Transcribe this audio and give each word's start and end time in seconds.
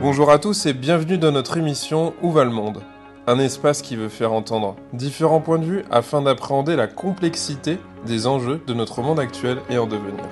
Bonjour 0.00 0.30
à 0.30 0.38
tous 0.38 0.66
et 0.66 0.72
bienvenue 0.72 1.16
dans 1.16 1.30
notre 1.30 1.56
émission 1.56 2.12
Où 2.22 2.32
va 2.32 2.44
le 2.44 2.50
monde? 2.50 2.82
Un 3.28 3.38
espace 3.38 3.82
qui 3.82 3.94
veut 3.94 4.08
faire 4.08 4.32
entendre 4.32 4.74
différents 4.92 5.40
points 5.40 5.60
de 5.60 5.64
vue 5.64 5.84
afin 5.92 6.22
d'appréhender 6.22 6.74
la 6.74 6.88
complexité 6.88 7.78
des 8.04 8.26
enjeux 8.26 8.60
de 8.66 8.74
notre 8.74 9.00
monde 9.00 9.20
actuel 9.20 9.58
et 9.70 9.78
en 9.78 9.86
devenir. 9.86 10.24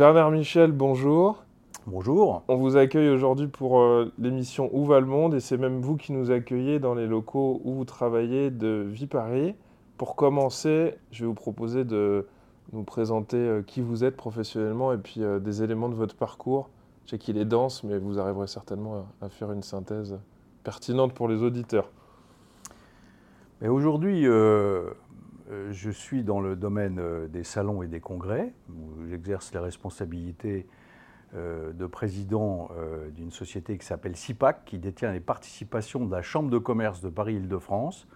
Bernard 0.00 0.30
Michel, 0.30 0.72
bonjour. 0.72 1.44
Bonjour. 1.86 2.42
On 2.48 2.56
vous 2.56 2.78
accueille 2.78 3.10
aujourd'hui 3.10 3.48
pour 3.48 3.80
euh, 3.80 4.10
l'émission 4.18 4.70
Où 4.72 4.86
va 4.86 4.98
le 4.98 5.04
monde? 5.04 5.34
Et 5.34 5.40
c'est 5.40 5.58
même 5.58 5.82
vous 5.82 5.98
qui 5.98 6.12
nous 6.12 6.30
accueillez 6.30 6.78
dans 6.78 6.94
les 6.94 7.06
locaux 7.06 7.60
où 7.64 7.74
vous 7.74 7.84
travaillez 7.84 8.50
de 8.50 8.86
Vie 8.88 9.06
Paris. 9.06 9.54
Pour 9.98 10.16
commencer, 10.16 10.94
je 11.10 11.24
vais 11.24 11.26
vous 11.26 11.34
proposer 11.34 11.84
de 11.84 12.26
nous 12.72 12.82
présenter 12.82 13.36
euh, 13.36 13.60
qui 13.60 13.82
vous 13.82 14.02
êtes 14.02 14.16
professionnellement 14.16 14.94
et 14.94 14.96
puis 14.96 15.22
euh, 15.22 15.38
des 15.38 15.62
éléments 15.62 15.90
de 15.90 15.94
votre 15.96 16.16
parcours. 16.16 16.70
Je 17.04 17.10
sais 17.10 17.18
qu'il 17.18 17.36
est 17.36 17.44
dense, 17.44 17.84
mais 17.84 17.98
vous 17.98 18.18
arriverez 18.18 18.46
certainement 18.46 19.06
à, 19.20 19.26
à 19.26 19.28
faire 19.28 19.52
une 19.52 19.62
synthèse 19.62 20.18
pertinente 20.64 21.12
pour 21.12 21.28
les 21.28 21.42
auditeurs. 21.42 21.90
Mais 23.60 23.68
Aujourd'hui, 23.68 24.24
je 25.70 25.90
suis 25.90 26.22
dans 26.24 26.40
le 26.40 26.56
domaine 26.56 26.98
euh, 26.98 27.26
des 27.28 27.44
salons 27.44 27.82
et 27.82 27.88
des 27.88 28.00
congrès, 28.00 28.52
où 28.68 29.06
j'exerce 29.08 29.52
les 29.52 29.58
responsabilités 29.58 30.66
euh, 31.34 31.72
de 31.72 31.86
président 31.86 32.70
euh, 32.76 33.08
d'une 33.10 33.30
société 33.30 33.78
qui 33.78 33.86
s'appelle 33.86 34.16
CIPAC, 34.16 34.64
qui 34.64 34.78
détient 34.78 35.12
les 35.12 35.20
participations 35.20 36.04
de 36.04 36.10
la 36.10 36.22
Chambre 36.22 36.50
de 36.50 36.58
commerce 36.58 37.00
de 37.00 37.08
Paris-Île-de-France 37.08 38.06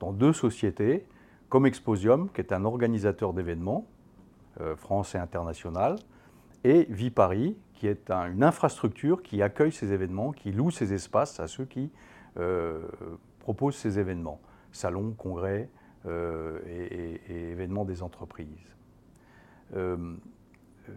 dans 0.00 0.12
deux 0.12 0.32
sociétés, 0.32 1.06
comme 1.48 1.66
Exposium, 1.66 2.30
qui 2.30 2.40
est 2.40 2.52
un 2.52 2.64
organisateur 2.64 3.32
d'événements, 3.32 3.86
euh, 4.60 4.76
France 4.76 5.14
et 5.14 5.18
international, 5.18 5.96
et 6.64 6.86
Vie 6.88 7.10
Paris, 7.10 7.56
qui 7.74 7.88
est 7.88 8.10
un- 8.10 8.30
une 8.30 8.44
infrastructure 8.44 9.22
qui 9.22 9.42
accueille 9.42 9.72
ces 9.72 9.92
événements, 9.92 10.30
qui 10.32 10.52
loue 10.52 10.70
ces 10.70 10.92
espaces 10.92 11.40
à 11.40 11.48
ceux 11.48 11.64
qui 11.64 11.90
euh, 12.38 12.86
proposent 13.40 13.76
ces 13.76 13.98
événements, 13.98 14.40
salons, 14.70 15.12
congrès 15.12 15.68
euh, 16.06 16.58
et, 16.66 17.50
événements 17.52 17.84
des 17.84 18.02
entreprises. 18.02 18.48
Euh, 19.76 19.96
euh, 20.88 20.92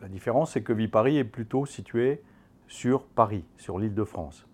la 0.00 0.08
différence, 0.08 0.52
c'est 0.52 0.62
que 0.62 0.72
Viparis 0.72 1.18
est 1.18 1.24
plutôt 1.24 1.66
situé 1.66 2.22
sur 2.68 3.04
Paris, 3.04 3.44
sur 3.58 3.78
l'île 3.78 3.94
de 3.94 4.04
France, 4.04 4.46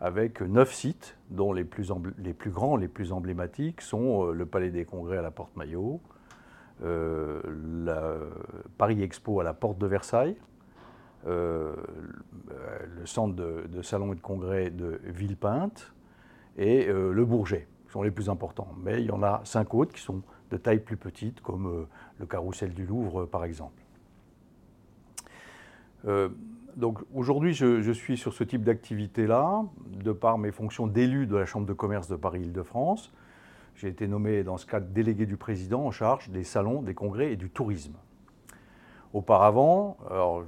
avec 0.00 0.40
neuf 0.42 0.72
sites, 0.72 1.16
dont 1.30 1.52
les 1.52 1.64
plus, 1.64 1.90
grands, 2.50 2.76
les 2.76 2.86
plus 2.86 3.12
emblématiques 3.12 3.80
sont 3.80 4.26
le 4.26 4.46
Palais 4.46 4.70
des 4.70 4.84
Congrès 4.84 5.16
à 5.16 5.22
la 5.22 5.32
Porte 5.32 5.56
Maillot, 5.56 6.00
la 6.80 8.14
Paris 8.76 9.02
Expo 9.02 9.40
à 9.40 9.44
la 9.44 9.54
Porte 9.54 9.78
de 9.78 9.86
Versailles, 9.86 10.36
le 11.26 11.74
centre 13.06 13.34
de, 13.34 13.66
de 13.66 13.82
salons 13.82 14.12
et 14.12 14.16
de 14.16 14.20
congrès 14.20 14.70
de 14.70 15.00
Villepinte 15.04 15.92
et 16.56 16.86
le 16.86 17.24
Bourget, 17.24 17.66
sont 17.88 18.02
les 18.02 18.10
plus 18.10 18.28
importants. 18.28 18.68
Mais 18.82 19.00
il 19.00 19.06
y 19.06 19.10
en 19.10 19.22
a 19.22 19.40
cinq 19.44 19.74
autres 19.74 19.94
qui 19.94 20.00
sont 20.00 20.22
de 20.50 20.56
taille 20.56 20.80
plus 20.80 20.96
petite, 20.96 21.40
comme 21.40 21.66
euh, 21.66 21.88
le 22.18 22.26
Carrousel 22.26 22.74
du 22.74 22.86
Louvre, 22.86 23.26
par 23.26 23.44
exemple. 23.44 23.82
Euh, 26.06 26.28
donc 26.76 27.00
aujourd'hui, 27.12 27.54
je, 27.54 27.90
suis 27.92 28.16
sur 28.16 28.32
ce 28.32 28.44
type 28.44 28.62
d'activité-là, 28.62 29.64
de 30.02 30.12
par 30.12 30.38
mes 30.38 30.52
fonctions 30.52 30.86
d'élu 30.86 31.26
de 31.26 31.36
la 31.36 31.44
Chambre 31.44 31.66
de 31.66 31.72
commerce 31.72 32.08
de 32.08 32.16
Paris-Île-de-France. 32.16 33.12
J'ai 33.74 33.88
été 33.88 34.06
nommé 34.06 34.44
dans 34.44 34.56
ce 34.56 34.66
cadre 34.66 34.86
délégué 34.86 35.26
du 35.26 35.36
président 35.36 35.84
en 35.84 35.90
charge 35.90 36.30
des 36.30 36.44
salons, 36.44 36.82
des 36.82 36.94
congrès 36.94 37.32
et 37.32 37.36
du 37.36 37.50
tourisme. 37.50 37.94
Auparavant, 39.12 39.96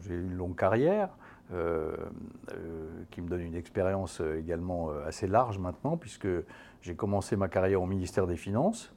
j'ai 0.02 0.14
eu 0.14 0.22
une 0.22 0.34
longue 0.34 0.56
carrière 0.56 1.08
euh, 1.52 1.96
euh, 2.52 3.02
qui 3.10 3.20
me 3.20 3.28
donne 3.28 3.40
une 3.40 3.56
expérience 3.56 4.20
euh, 4.20 4.38
également 4.38 4.90
assez 5.04 5.26
large 5.26 5.58
maintenant, 5.58 5.96
puisque 5.96 6.28
j'ai 6.80 6.94
commencé 6.94 7.34
ma 7.34 7.48
carrière 7.48 7.82
au 7.82 7.86
ministère 7.86 8.28
des 8.28 8.36
Finances, 8.36 8.94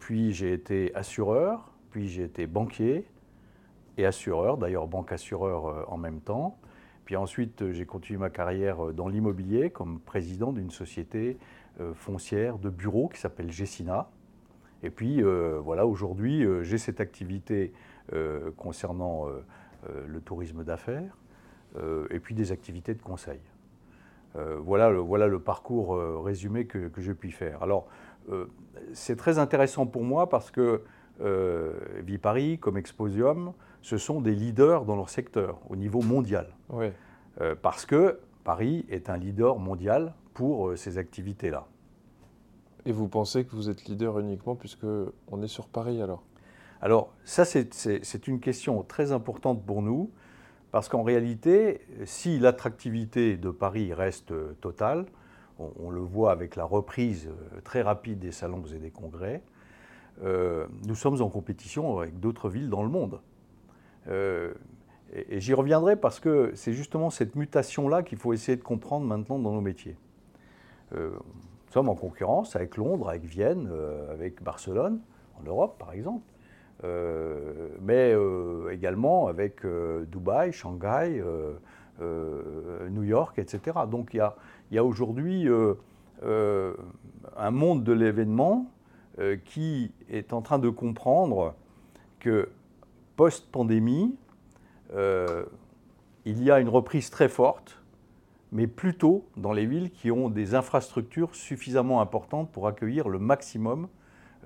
puis 0.00 0.32
j'ai 0.32 0.52
été 0.52 0.94
assureur, 0.94 1.72
puis 1.90 2.08
j'ai 2.08 2.24
été 2.24 2.46
banquier 2.46 3.06
et 3.96 4.04
assureur, 4.04 4.58
d'ailleurs 4.58 4.86
banque 4.86 5.12
assureur 5.12 5.66
euh, 5.66 5.84
en 5.88 5.96
même 5.96 6.20
temps. 6.20 6.58
Puis 7.06 7.16
ensuite, 7.16 7.70
j'ai 7.72 7.86
continué 7.86 8.18
ma 8.18 8.30
carrière 8.30 8.92
dans 8.92 9.08
l'immobilier 9.08 9.70
comme 9.70 9.98
président 9.98 10.52
d'une 10.52 10.70
société 10.70 11.38
foncière 11.94 12.58
de 12.58 12.68
bureaux 12.68 13.08
qui 13.08 13.18
s'appelle 13.18 13.50
Gessina. 13.50 14.10
Et 14.82 14.90
puis 14.90 15.20
voilà, 15.22 15.86
aujourd'hui, 15.86 16.46
j'ai 16.62 16.78
cette 16.78 17.00
activité 17.00 17.72
concernant 18.56 19.26
le 20.06 20.20
tourisme 20.20 20.62
d'affaires 20.62 21.16
et 22.10 22.18
puis 22.18 22.34
des 22.34 22.52
activités 22.52 22.94
de 22.94 23.02
conseil. 23.02 23.40
Euh, 24.36 24.58
voilà, 24.62 24.90
le, 24.90 24.98
voilà 24.98 25.26
le 25.26 25.40
parcours 25.40 25.96
euh, 25.96 26.20
résumé 26.20 26.66
que, 26.66 26.88
que 26.88 27.00
je 27.00 27.12
puis 27.12 27.32
faire. 27.32 27.62
Alors, 27.62 27.88
euh, 28.30 28.46
c'est 28.92 29.16
très 29.16 29.38
intéressant 29.38 29.86
pour 29.86 30.04
moi 30.04 30.28
parce 30.28 30.50
que 30.52 30.82
euh, 31.20 31.72
Viparis, 32.02 32.58
comme 32.58 32.76
Exposium, 32.76 33.52
ce 33.82 33.98
sont 33.98 34.20
des 34.20 34.34
leaders 34.34 34.84
dans 34.84 34.94
leur 34.94 35.08
secteur 35.08 35.58
au 35.68 35.76
niveau 35.76 36.00
mondial. 36.00 36.46
Oui. 36.68 36.92
Euh, 37.40 37.54
parce 37.60 37.86
que 37.86 38.20
Paris 38.44 38.86
est 38.88 39.10
un 39.10 39.16
leader 39.16 39.58
mondial 39.58 40.14
pour 40.32 40.68
euh, 40.68 40.76
ces 40.76 40.96
activités-là. 40.96 41.66
Et 42.86 42.92
vous 42.92 43.08
pensez 43.08 43.44
que 43.44 43.54
vous 43.56 43.68
êtes 43.68 43.84
leader 43.84 44.18
uniquement 44.20 44.54
puisque 44.54 44.86
on 45.28 45.42
est 45.42 45.48
sur 45.48 45.66
Paris 45.66 46.00
alors? 46.00 46.22
Alors, 46.80 47.12
ça, 47.24 47.44
c'est 47.44 48.26
une 48.26 48.40
question 48.40 48.82
très 48.84 49.12
importante 49.12 49.66
pour 49.66 49.82
nous, 49.82 50.10
parce 50.72 50.88
qu'en 50.88 51.02
réalité, 51.02 51.80
si 52.04 52.38
l'attractivité 52.38 53.36
de 53.36 53.50
Paris 53.50 53.92
reste 53.92 54.32
totale, 54.60 55.06
on, 55.78 55.90
le 55.90 56.00
voit 56.00 56.32
avec 56.32 56.56
la 56.56 56.64
reprise 56.64 57.28
euh, 57.28 57.60
très 57.62 57.82
rapide 57.82 58.18
des 58.18 58.32
salons 58.32 58.64
et 58.74 58.78
des 58.78 58.90
congrès, 58.90 59.42
euh, 60.22 60.66
nous 60.86 60.94
sommes 60.94 61.20
en 61.20 61.28
compétition 61.28 61.98
avec 61.98 62.18
d'autres 62.18 62.48
villes 62.48 62.70
dans 62.70 62.82
le 62.82 62.88
monde. 62.88 63.20
Euh, 64.08 64.54
et 65.12 65.40
j'y 65.40 65.54
reviendrai 65.54 65.96
parce 65.96 66.20
que 66.20 66.52
c'est 66.54 66.72
justement 66.72 67.10
cette 67.10 67.34
mutation-là 67.34 68.02
qu'il 68.02 68.18
faut 68.18 68.32
essayer 68.32 68.56
de 68.56 68.62
comprendre 68.62 69.06
maintenant 69.06 69.38
dans 69.38 69.52
nos 69.52 69.60
métiers. 69.60 69.96
Nous 70.92 71.72
sommes 71.72 71.88
en 71.88 71.94
concurrence 71.96 72.54
avec 72.54 72.76
Londres, 72.76 73.08
avec 73.08 73.24
Vienne, 73.24 73.68
avec 74.08 74.40
Barcelone, 74.42 75.00
en 75.40 75.42
Europe 75.44 75.78
par 75.80 75.92
exemple. 75.92 76.22
Euh, 76.82 77.68
mais 77.80 78.14
euh, 78.14 78.70
également 78.72 79.26
avec 79.26 79.64
euh, 79.64 80.04
Dubaï, 80.06 80.52
Shanghai, 80.52 81.22
New 82.00 83.02
York, 83.02 83.38
etc. 83.38 83.80
Donc 83.90 84.14
il 84.14 84.22
y 84.70 84.78
a, 84.78 84.84
aujourd'hui 84.84 85.48
un 86.22 87.50
monde 87.50 87.84
de 87.84 87.92
l'événement 87.92 88.70
qui 89.44 89.92
est 90.08 90.32
en 90.32 90.40
train 90.40 90.58
de 90.58 90.70
comprendre 90.70 91.54
que 92.18 92.48
post-pandémie, 93.16 94.16
il 94.96 96.42
y 96.42 96.50
a 96.50 96.58
une 96.58 96.70
reprise 96.70 97.10
très 97.10 97.28
forte, 97.28 97.82
mais 98.50 98.66
plutôt 98.66 99.26
dans 99.36 99.52
les 99.52 99.66
villes 99.66 99.90
qui 99.90 100.10
ont 100.10 100.30
des 100.30 100.54
infrastructures 100.54 101.34
suffisamment 101.34 102.00
importantes 102.00 102.50
pour 102.50 102.66
accueillir 102.66 103.10
le 103.10 103.18
maximum 103.18 103.88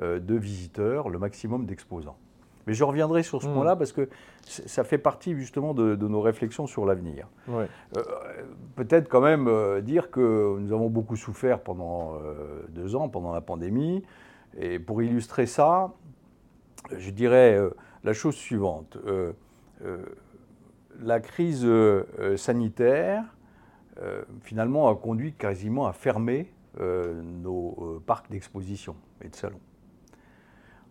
de 0.03 0.35
visiteurs, 0.35 1.09
le 1.09 1.21
maximum 1.21 1.67
d'exposants. 1.67 2.19
Mais 2.67 2.75
je 2.75 2.83
reviendrai 2.85 3.23
sur 3.23 3.43
ce 3.43 3.49
Mm. 3.49 3.53
point-là 3.55 3.77
parce 3.77 3.93
que 3.93 4.09
ça 4.43 4.85
fait 4.85 4.99
partie 4.99 5.35
justement 5.37 5.75
de, 5.75 5.95
de 5.97 6.09
nos 6.09 6.21
réflexions 6.21 6.67
sur 6.67 6.87
l'avenir. 6.87 7.29
Oui. 7.49 7.65
Euh, 7.97 8.03
Peut-être 8.77 9.09
quand 9.09 9.21
même 9.21 9.47
euh, 9.49 9.81
dire 9.81 10.11
que 10.11 10.57
nous 10.59 10.73
avons 10.73 10.89
beaucoup 10.89 11.17
souffert 11.17 11.61
pendant 11.61 12.15
euh, 12.15 12.63
deux 12.71 12.97
ans, 12.97 13.09
pendant 13.09 13.33
la 13.33 13.41
pandémie. 13.41 14.03
Et 14.59 14.79
pour 14.79 15.03
illustrer 15.03 15.47
ça, 15.47 15.93
je 16.97 17.11
dirais 17.11 17.57
euh, 17.57 17.71
la 18.03 18.13
chose 18.13 18.35
suivante. 18.35 18.97
Euh, 19.07 19.33
euh, 19.85 19.99
la 21.03 21.21
crise 21.21 21.65
euh, 21.65 22.05
euh, 22.19 22.37
sanitaire, 22.37 23.25
euh, 24.01 24.23
finalement, 24.43 24.89
a 24.89 24.95
conduit 24.97 25.33
quasiment 25.33 25.87
à 25.87 25.93
fermer 25.93 26.53
euh, 26.81 27.21
nos 27.23 27.77
euh, 27.81 28.03
parcs 28.05 28.31
d'exposition 28.31 28.97
et 29.23 29.29
de 29.29 29.35
salons. 29.37 29.61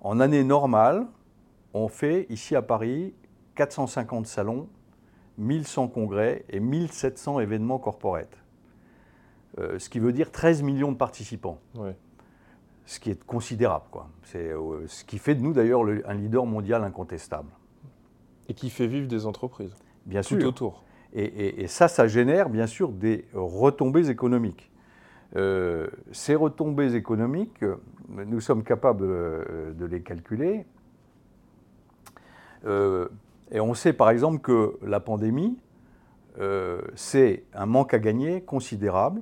En 0.01 0.19
année 0.19 0.43
normale, 0.43 1.05
on 1.73 1.87
fait 1.87 2.25
ici 2.29 2.55
à 2.55 2.61
Paris 2.61 3.13
450 3.55 4.25
salons, 4.27 4.67
1100 5.37 5.87
congrès 5.89 6.45
et 6.49 6.59
1700 6.59 7.39
événements 7.39 7.79
corporate. 7.79 8.37
Euh, 9.59 9.77
ce 9.79 9.89
qui 9.89 9.99
veut 9.99 10.13
dire 10.13 10.31
13 10.31 10.63
millions 10.63 10.91
de 10.91 10.97
participants, 10.97 11.59
ce 12.85 12.99
qui 12.99 13.11
est 13.11 13.23
considérable. 13.23 13.85
quoi. 13.91 14.09
C'est 14.23 14.49
euh, 14.51 14.87
ce 14.87 15.03
qui 15.05 15.17
fait 15.19 15.35
de 15.35 15.41
nous 15.41 15.53
d'ailleurs 15.53 15.83
le- 15.83 16.07
un 16.09 16.13
leader 16.15 16.45
mondial 16.45 16.83
incontestable. 16.83 17.49
Et 18.49 18.53
qui 18.55 18.69
fait 18.69 18.87
vivre 18.87 19.07
des 19.07 19.25
entreprises. 19.25 19.73
Bien 20.05 20.21
tout 20.21 20.39
sûr. 20.39 20.47
autour. 20.49 20.83
Et, 21.15 21.67
ça, 21.67 21.87
ça 21.87 22.07
génère 22.07 22.49
bien 22.49 22.65
sûr 22.65 22.89
des 22.91 23.25
retombées 23.35 24.09
économiques. 24.09 24.71
Euh, 25.35 25.87
ces 26.11 26.33
retombées 26.35 26.95
économiques, 26.95 27.63
nous 28.09 28.39
sommes 28.39 28.63
capables 28.63 29.05
euh, 29.05 29.73
de 29.73 29.85
les 29.85 30.01
calculer. 30.01 30.65
Euh, 32.65 33.07
et 33.51 33.59
on 33.59 33.73
sait 33.73 33.93
par 33.93 34.09
exemple 34.09 34.39
que 34.39 34.77
la 34.81 34.99
pandémie, 34.99 35.57
c'est 36.95 37.43
un 37.53 37.67
manque 37.67 37.93
à 37.93 37.99
gagner 37.99 38.41
considérable. 38.41 39.21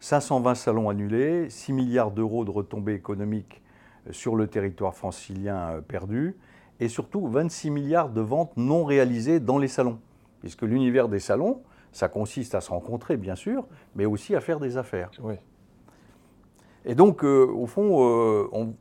520 0.00 0.54
salons 0.54 0.90
annulés, 0.90 1.48
6 1.48 1.72
milliards 1.72 2.10
d'euros 2.10 2.44
de 2.44 2.50
retombées 2.50 2.92
économiques 2.92 3.62
sur 4.10 4.36
le 4.36 4.46
territoire 4.46 4.94
francilien 4.94 5.80
perdus, 5.88 6.36
et 6.80 6.88
surtout 6.88 7.26
26 7.28 7.70
milliards 7.70 8.10
de 8.10 8.20
ventes 8.20 8.54
non 8.58 8.84
réalisées 8.84 9.40
dans 9.40 9.56
les 9.56 9.68
salons 9.68 9.98
puisque 10.44 10.60
l'univers 10.60 11.08
des 11.08 11.20
salons, 11.20 11.62
ça 11.90 12.10
consiste 12.10 12.54
à 12.54 12.60
se 12.60 12.68
rencontrer, 12.68 13.16
bien 13.16 13.34
sûr, 13.34 13.66
mais 13.96 14.04
aussi 14.04 14.34
à 14.34 14.42
faire 14.42 14.60
des 14.60 14.76
affaires. 14.76 15.10
Oui. 15.22 15.36
Et 16.84 16.94
donc, 16.94 17.24
euh, 17.24 17.46
au 17.46 17.64
fond, 17.64 18.04
euh, 18.06 18.46
on, 18.52 18.74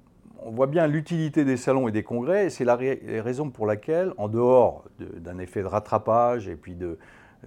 voit 0.51 0.68
bien 0.68 0.88
l'utilité 0.88 1.45
des 1.45 1.57
salons 1.57 1.88
et 1.88 1.92
des 1.92 2.04
congrès, 2.04 2.50
c'est 2.50 2.66
la 2.66 2.75
raison 2.75 3.50
pour 3.50 3.66
laquelle, 3.66 4.13
en 4.18 4.28
dehors 4.28 4.86
d'un 5.00 5.38
effet 5.40 5.62
de 5.62 5.68
rattrapage 5.68 6.48
et 6.48 6.56
puis 6.56 6.75
de, 6.75 6.98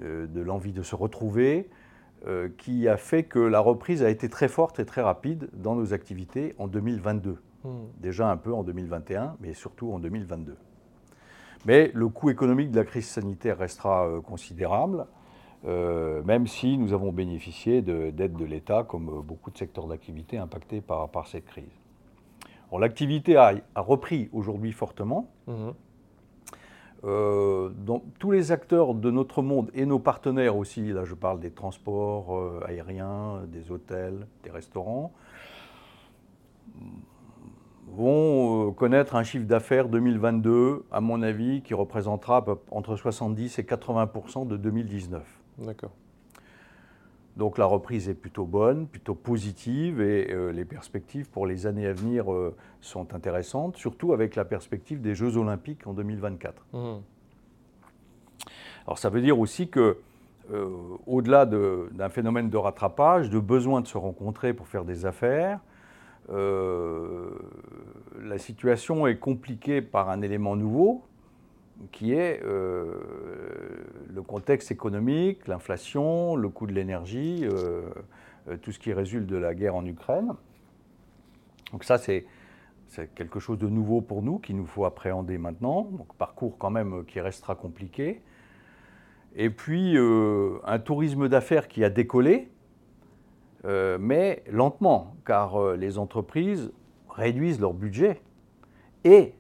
euh, 0.02 0.26
de 0.26 0.40
l'envie 0.40 0.72
de 0.72 0.82
se 0.82 0.94
retrouver, 0.94 1.69
qui 2.58 2.88
a 2.88 2.96
fait 2.96 3.22
que 3.22 3.38
la 3.38 3.60
reprise 3.60 4.02
a 4.02 4.10
été 4.10 4.28
très 4.28 4.48
forte 4.48 4.81
et 4.81 4.84
très 4.84 5.00
rapide 5.00 5.48
dans 5.52 5.76
nos 5.76 5.94
activités 5.94 6.54
en 6.58 6.66
2022. 6.66 7.37
Hmm. 7.62 7.69
Déjà 8.00 8.28
un 8.28 8.37
peu 8.37 8.52
en 8.52 8.64
2021, 8.64 9.37
mais 9.38 9.54
surtout 9.54 9.92
en 9.92 10.00
2022. 10.00 10.56
Mais 11.66 11.90
le 11.94 12.08
coût 12.08 12.31
économique 12.31 12.70
de 12.70 12.78
la 12.78 12.84
crise 12.84 13.08
sanitaire 13.08 13.58
restera 13.58 14.06
euh, 14.06 14.20
considérable, 14.20 15.06
euh, 15.66 16.22
même 16.22 16.46
si 16.46 16.78
nous 16.78 16.92
avons 16.92 17.10
bénéficié 17.10 17.82
d'aides 17.82 18.37
de, 18.37 18.44
l'État, 18.44 18.84
comme 18.84 19.08
euh, 19.08 19.20
beaucoup 19.20 19.50
de 19.50 19.58
secteurs 19.58 19.88
d'activité 19.88 20.38
impactés 20.38 20.81
par, 20.81 21.26
cette 21.26 21.46
crise. 21.46 21.64
L'activité 22.72 23.36
a, 23.36 23.54
repris 23.74 24.28
aujourd'hui 24.32 24.72
fortement. 24.72 25.30
Mmh. 25.46 25.70
tous 28.18 28.30
les 28.30 28.52
acteurs 28.52 28.94
de 28.94 29.10
notre 29.10 29.42
monde 29.42 29.70
et 29.74 29.86
nos 29.86 29.98
partenaires 29.98 30.56
aussi, 30.56 30.92
là 30.92 31.04
je 31.04 31.14
parle 31.14 31.40
des 31.40 31.52
transports 31.52 32.62
aériens, 32.66 33.42
des 33.46 33.70
hôtels, 33.70 34.26
des 34.42 34.50
restaurants, 34.50 35.12
vont 37.88 38.68
euh, 38.68 38.72
connaître 38.72 39.14
un 39.14 39.22
chiffre 39.22 39.46
d'affaires 39.46 39.88
2022, 39.88 40.84
à 40.90 41.00
mon 41.00 41.22
avis, 41.22 41.62
qui 41.62 41.74
représentera 41.74 42.44
entre 42.70 42.96
70 42.96 43.58
et 43.58 43.62
80% 43.62 44.46
de 44.46 44.56
2019. 44.56 45.22
D'accord. 45.58 45.92
Donc 47.36 47.58
la 47.58 47.66
reprise 47.66 48.08
est 48.08 48.14
plutôt 48.14 48.44
bonne, 48.44 48.86
plutôt 48.86 49.14
positive, 49.14 50.00
et 50.00 50.32
euh, 50.32 50.52
les 50.52 50.64
perspectives 50.64 51.28
pour 51.28 51.46
les 51.46 51.66
années 51.66 51.86
à 51.86 51.92
venir 51.92 52.32
euh, 52.32 52.56
sont 52.80 53.14
intéressantes, 53.14 53.76
surtout 53.76 54.12
avec 54.12 54.36
la 54.36 54.44
perspective 54.44 55.00
des 55.00 55.14
Jeux 55.14 55.36
olympiques 55.36 55.86
en 55.86 55.92
2024. 55.92 56.66
Mmh. 56.72 56.78
Alors 58.86 58.98
ça 58.98 59.10
veut 59.10 59.20
dire 59.20 59.38
aussi 59.38 59.68
que, 59.68 59.98
au-delà 61.06 61.44
d'un 61.44 62.08
phénomène 62.08 62.50
de 62.50 62.56
rattrapage, 62.56 63.30
de 63.30 63.40
besoin 63.40 63.80
de 63.80 63.88
se 63.88 63.98
rencontrer 63.98 64.54
pour 64.54 64.68
faire 64.68 64.84
des 64.84 65.04
affaires, 65.04 65.58
euh, 66.30 67.30
la 68.20 68.38
situation 68.38 69.06
est 69.06 69.18
compliquée 69.18 69.80
par 69.80 70.10
un 70.10 70.22
élément 70.22 70.56
nouveau, 70.56 71.04
qui 71.93 72.12
est 72.12 72.43
euh, 72.44 72.94
le 74.12 74.23
contexte 74.23 74.70
économique, 74.70 75.46
l'inflation, 75.46 76.37
le 76.37 76.49
coût 76.49 76.67
de 76.67 76.73
l'énergie, 76.73 77.44
euh, 77.44 77.90
tout 78.62 78.73
ce 78.73 78.78
qui 78.78 78.93
résulte 78.93 79.26
de 79.26 79.37
la 79.37 79.55
guerre 79.55 79.75
en 79.75 79.84
Ukraine. 79.84 80.32
Donc 81.73 81.84
ça, 81.84 81.99
c'est 81.99 82.26
quelque 83.14 83.40
chose 83.40 83.58
de 83.58 83.69
nouveau 83.69 84.00
pour 84.00 84.23
nous, 84.23 84.38
qu'il 84.38 84.56
nous 84.56 84.67
faut 84.67 84.84
appréhender 84.84 85.37
maintenant. 85.37 85.82
Donc 85.90 86.14
parcours 86.14 86.56
quand 86.58 86.70
même 86.70 87.05
qui 87.05 87.20
restera 87.20 87.55
compliqué. 87.55 88.23
Et 89.34 89.50
puis 89.50 89.96
un 89.99 90.78
tourisme 90.78 91.28
d'affaires 91.28 91.69
qui 91.69 91.84
a 91.84 91.90
décollé, 91.90 92.49
euh, 93.67 93.99
mais 94.00 94.44
lentement, 94.50 95.17
car 95.26 95.56
euh, 95.56 95.76
les 95.76 95.99
entreprises 95.99 96.73
réduisent 97.08 97.61
leur 97.61 97.75
budget 97.75 98.20
et, 99.05 99.34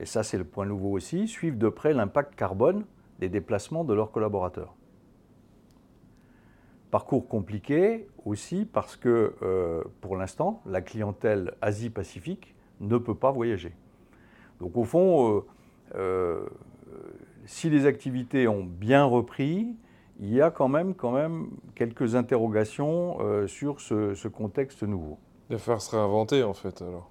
et 0.00 0.06
ça 0.06 0.22
c'est 0.22 0.38
le 0.38 0.44
point 0.44 0.66
nouveau 0.66 0.90
aussi, 0.90 1.28
suivent 1.28 1.58
de 1.58 1.68
près 1.68 1.92
l'impact 1.92 2.34
carbone 2.34 2.84
des 3.18 3.28
déplacements 3.28 3.84
de 3.84 3.94
leurs 3.94 4.10
collaborateurs. 4.10 4.74
Parcours 6.90 7.28
compliqué 7.28 8.08
aussi 8.24 8.64
parce 8.64 8.96
que 8.96 9.34
euh, 9.42 9.82
pour 10.00 10.16
l'instant, 10.16 10.62
la 10.64 10.80
clientèle 10.80 11.54
Asie-Pacifique 11.60 12.54
ne 12.80 12.96
peut 12.96 13.14
pas 13.14 13.30
voyager. 13.30 13.72
Donc 14.60 14.76
au 14.76 14.84
fond, 14.84 15.44
si 17.48 17.70
les 17.70 17.86
activités 17.86 18.46
ont 18.46 18.64
bien 18.64 19.04
repris, 19.04 19.74
il 20.20 20.32
y 20.32 20.40
a 20.42 20.50
quand 20.50 20.68
même, 20.68 20.94
quand 20.94 21.12
même 21.12 21.48
quelques 21.74 22.14
interrogations 22.14 23.18
euh, 23.20 23.46
sur 23.46 23.80
ce, 23.80 24.28
contexte 24.28 24.82
nouveau. 24.82 25.18
De 25.48 25.56
faire 25.56 25.80
se 25.80 25.96
réinventer 25.96 26.42
en 26.42 26.52
fait 26.52 26.82
alors 26.82 27.10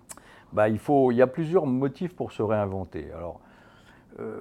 bah, 0.53 0.69
il, 0.69 0.79
y 1.15 1.21
a 1.21 1.27
plusieurs 1.27 1.65
motifs 1.65 2.15
pour 2.15 2.31
se 2.31 2.41
réinventer. 2.41 3.11
Alors, 3.11 3.39
euh, 4.19 4.39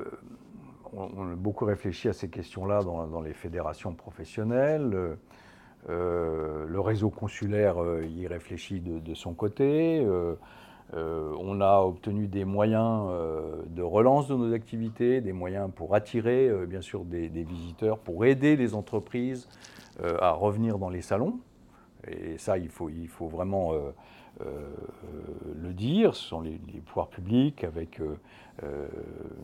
on, 0.92 1.32
a 1.32 1.34
beaucoup 1.34 1.64
réfléchi 1.64 2.08
à 2.08 2.12
ces 2.12 2.28
questions-là 2.28 2.82
dans, 2.82 3.20
les 3.20 3.34
fédérations 3.34 3.92
professionnelles. 3.94 5.16
Euh, 5.88 6.66
le 6.66 6.80
réseau 6.80 7.10
consulaire 7.10 7.76
y 8.02 8.26
réfléchit 8.26 8.80
de, 8.80 9.14
son 9.14 9.34
côté. 9.34 10.04
Euh, 10.94 11.34
on 11.40 11.60
a 11.60 11.80
obtenu 11.80 12.28
des 12.28 12.44
moyens 12.44 13.08
euh, 13.10 13.62
de 13.66 13.82
relance 13.82 14.28
de 14.28 14.36
nos 14.36 14.54
activités, 14.54 15.20
des 15.20 15.32
moyens 15.32 15.68
pour 15.74 15.94
attirer 15.96 16.48
euh, 16.48 16.64
bien 16.64 16.80
sûr 16.80 17.04
des, 17.04 17.28
visiteurs, 17.28 17.98
pour 17.98 18.24
aider 18.24 18.56
les 18.56 18.74
entreprises 18.74 19.48
à 20.20 20.32
revenir 20.32 20.78
dans 20.78 20.90
les 20.90 21.00
salons. 21.00 21.40
Et 22.06 22.36
ça, 22.36 22.58
il 22.58 22.68
faut 22.68 23.28
vraiment 23.28 23.72
le 24.40 25.72
dire. 25.72 26.14
Ce 26.14 26.24
sont 26.24 26.40
les, 26.40 26.58
pouvoirs 26.84 27.08
publics 27.08 27.64
avec, 27.64 28.00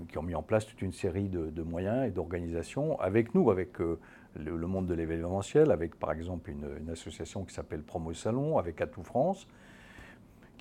qui 0.08 0.18
ont 0.18 0.22
mis 0.22 0.34
en 0.34 0.42
place 0.42 0.66
toute 0.66 0.82
une 0.82 0.92
série 0.92 1.28
de, 1.28 1.62
moyens 1.62 2.06
et 2.06 2.10
d'organisations 2.10 3.00
avec 3.00 3.34
nous, 3.34 3.50
avec 3.50 3.78
le, 3.78 4.66
monde 4.66 4.86
de 4.86 4.94
l'événementiel, 4.94 5.70
avec 5.70 5.98
par 5.98 6.12
exemple 6.12 6.50
une, 6.50 6.66
une 6.80 6.90
association 6.90 7.44
qui 7.44 7.54
s'appelle 7.54 7.82
Promo 7.82 8.12
Salon, 8.12 8.58
avec 8.58 8.80
Atout 8.80 9.02
France 9.02 9.46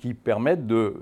qui 0.02 0.14
permettent, 0.14 0.66
de, 0.66 0.74
euh, 0.74 0.96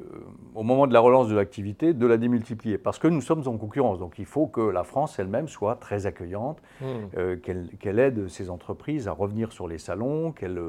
au 0.55 0.63
moment 0.63 0.87
de 0.87 0.93
la 0.93 1.01
relance 1.01 1.27
de 1.29 1.35
l'activité, 1.35 1.95
de 1.95 2.07
la 2.07 2.19
démultiplier. 2.19 2.77
Parce 2.77 2.99
que 2.99 3.09
nous 3.09 3.23
sommes 3.23 3.49
en 3.49 3.57
concurrence. 3.57 3.99
Donc 3.99 4.19
il 4.19 4.27
faut 4.27 4.47
que 4.47 4.61
la 4.61 4.85
France 4.85 5.19
elle-même 5.19 5.49
soit 5.49 5.77
très 5.77 6.05
accueillante, 6.05 6.59
mmh. 6.83 6.85
euh, 7.17 7.37
qu'elle 7.37 7.99
aide 7.99 8.29
ses 8.29 8.51
entreprises 8.51 9.09
à 9.09 9.13
revenir 9.13 9.53
sur 9.53 9.67
les 9.67 9.79
salons, 9.79 10.33
qu'elle 10.33 10.61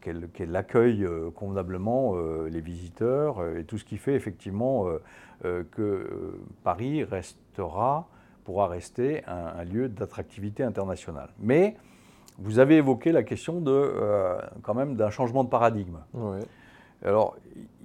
qu'elle 0.00 0.56
accueille 0.56 1.04
euh, 1.04 1.30
convenablement 1.30 2.14
les 2.50 2.60
visiteurs 2.60 3.44
et 3.56 3.64
tout 3.64 3.78
ce 3.78 3.84
qui 3.84 3.96
fait 3.96 4.14
effectivement 4.14 4.86
que 5.42 6.36
Paris 6.64 7.04
restera, 7.04 8.08
pourra 8.44 8.68
rester 8.68 9.22
un, 9.26 9.64
lieu 9.64 9.88
d'attractivité 9.88 10.62
internationale. 10.62 11.30
Mais 11.38 11.76
vous 12.38 12.58
avez 12.58 12.76
évoqué 12.76 13.12
la 13.12 13.22
question 13.22 13.60
de, 13.60 13.92
quand 14.62 14.74
même 14.74 14.96
d'un 14.96 15.10
changement 15.10 15.44
de 15.44 15.48
paradigme. 15.48 15.98
Alors, 17.04 17.36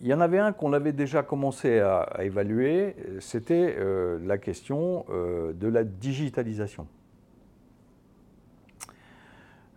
il 0.01 0.07
y 0.07 0.13
en 0.13 0.19
avait 0.19 0.39
un 0.39 0.51
qu'on 0.51 0.73
avait 0.73 0.91
déjà 0.91 1.23
commencé 1.23 1.79
à, 1.79 2.07
évaluer, 2.19 2.95
c'était 3.19 3.75
euh, 3.77 4.19
la 4.25 4.37
question 4.37 5.05
euh, 5.09 5.53
de 5.53 5.67
la 5.67 5.83
digitalisation. 5.83 6.87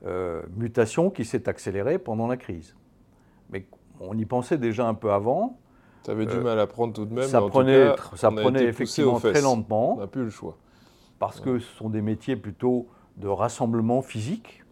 Euh, 0.06 0.42
mutation 0.56 1.10
qui 1.10 1.24
s'est 1.24 1.48
accélérée 1.48 1.98
pendant 1.98 2.28
la 2.28 2.36
crise. 2.36 2.76
Mais 3.50 3.66
on 4.00 4.16
y 4.16 4.24
pensait 4.24 4.58
déjà 4.58 4.86
un 4.86 4.94
peu 4.94 5.10
avant. 5.10 5.58
Ça 6.04 6.12
avait 6.12 6.26
du 6.26 6.38
mal 6.38 6.58
à 6.60 6.66
prendre 6.66 6.92
tout 6.92 7.04
de 7.04 7.12
même. 7.12 7.24
Ça 7.24 7.42
prenait, 7.42 7.94
ça 8.14 8.30
prenait 8.30 8.64
effectivement 8.64 9.18
très 9.18 9.40
lentement. 9.40 9.96
On 9.96 10.00
n'a 10.00 10.06
plus 10.06 10.24
le 10.24 10.30
choix. 10.30 10.56
Parce 11.18 11.40
que 11.40 11.58
ce 11.58 11.76
sont 11.76 11.88
des 11.88 12.00
métiers 12.00 12.36
plutôt 12.36 12.88
de 13.16 13.26
rassemblement 13.26 14.02
physique. 14.02 14.64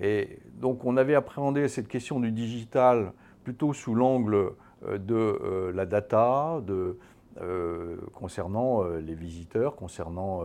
Et 0.00 0.38
donc 0.60 0.84
on 0.84 0.96
avait 0.96 1.14
appréhendé 1.14 1.68
cette 1.68 1.88
question 1.88 2.20
du 2.20 2.32
digital 2.32 3.12
plutôt 3.44 3.72
sous 3.72 3.94
l'angle 3.94 4.52
euh, 4.86 4.98
de 4.98 5.14
euh, 5.14 5.72
la 5.72 5.86
data, 5.86 6.60
de, 6.66 6.98
euh, 7.40 7.96
concernant 8.14 8.84
les 8.84 9.14
visiteurs, 9.14 9.76
concernant 9.76 10.42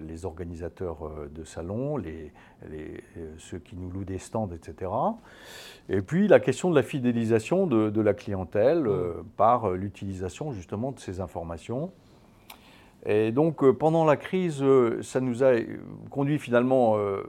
les 0.00 0.24
organisateurs 0.26 1.10
de 1.34 1.44
salons, 1.44 1.96
les, 1.96 2.32
ceux 3.38 3.58
qui 3.58 3.76
nous 3.76 3.90
louent 3.90 4.04
des 4.04 4.18
stands, 4.18 4.50
etc. 4.50 4.90
Et 5.88 6.02
puis 6.02 6.28
la 6.28 6.40
question 6.40 6.70
de 6.70 6.74
la 6.74 6.82
fidélisation 6.82 7.66
de, 7.66 8.00
la 8.00 8.14
clientèle 8.14 8.84
mmh. 8.84 9.24
par 9.36 9.70
l'utilisation 9.70 10.52
justement 10.52 10.92
de 10.92 11.00
ces 11.00 11.20
informations. 11.20 11.92
Et 13.06 13.32
donc, 13.32 13.62
euh, 13.62 13.72
pendant 13.72 14.04
la 14.04 14.16
crise, 14.16 14.62
euh, 14.62 15.02
ça 15.02 15.20
nous 15.20 15.44
a 15.44 15.52
conduit 16.10 16.38
finalement 16.38 16.96
euh, 16.96 17.22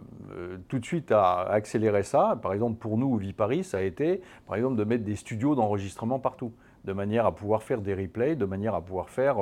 tout 0.70 0.80
de 0.80 0.86
suite 0.86 1.12
à 1.12 1.42
accélérer 1.42 2.04
ça. 2.04 2.40
Par 2.42 2.54
exemple, 2.54 2.78
pour 2.78 2.98
nous, 2.98 3.18
Vie 3.18 3.34
Paris, 3.34 3.66
ça 3.66 3.80
a 3.80 3.82
été, 3.82 4.22
par 4.48 4.56
exemple, 4.56 4.78
de 4.78 4.86
mettre 4.86 5.04
des 5.04 5.18
studios 5.18 5.54
d'enregistrement 5.54 6.20
partout, 6.20 6.54
de 6.86 6.94
manière 6.94 7.26
à 7.26 7.34
pouvoir 7.34 7.64
faire 7.64 7.82
des 7.82 7.94
replays, 7.94 8.36
de 8.36 8.46
manière 8.46 8.76
à 8.76 8.82
pouvoir 8.82 9.10
faire 9.10 9.38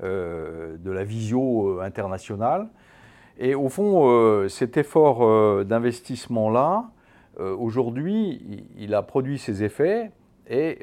de 0.00 0.90
la 0.90 1.04
visio 1.04 1.80
internationale. 1.80 2.68
Et 3.38 3.54
au 3.54 3.68
fond, 3.68 4.48
cet 4.48 4.76
effort 4.76 5.64
d'investissement-là, 5.64 6.90
aujourd'hui, 7.38 8.66
il 8.76 8.94
a 8.94 9.02
produit 9.02 9.38
ses 9.38 9.64
effets 9.64 10.10
et 10.48 10.78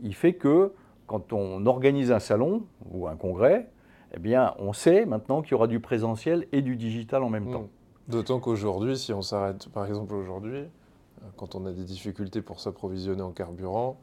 il 0.00 0.14
fait 0.14 0.34
que 0.34 0.72
quand 1.06 1.32
on 1.32 1.66
organise 1.66 2.12
un 2.12 2.20
salon 2.20 2.62
ou 2.90 3.08
un 3.08 3.16
congrès, 3.16 3.68
eh 4.14 4.18
bien, 4.18 4.54
on 4.58 4.72
sait 4.72 5.06
maintenant 5.06 5.42
qu'il 5.42 5.52
y 5.52 5.54
aura 5.54 5.66
du 5.66 5.80
présentiel 5.80 6.46
et 6.52 6.62
du 6.62 6.76
digital 6.76 7.22
en 7.22 7.28
même 7.28 7.48
hmm. 7.48 7.52
temps. 7.52 7.68
D'autant 8.08 8.40
qu'aujourd'hui, 8.40 8.96
si 8.96 9.12
on 9.12 9.22
s'arrête, 9.22 9.68
par 9.70 9.86
exemple 9.86 10.14
aujourd'hui, 10.14 10.58
euh, 10.58 11.26
quand 11.36 11.54
on 11.54 11.66
a 11.66 11.72
des 11.72 11.84
difficultés 11.84 12.42
pour 12.42 12.60
s'approvisionner 12.60 13.22
en 13.22 13.30
carburant, 13.30 13.98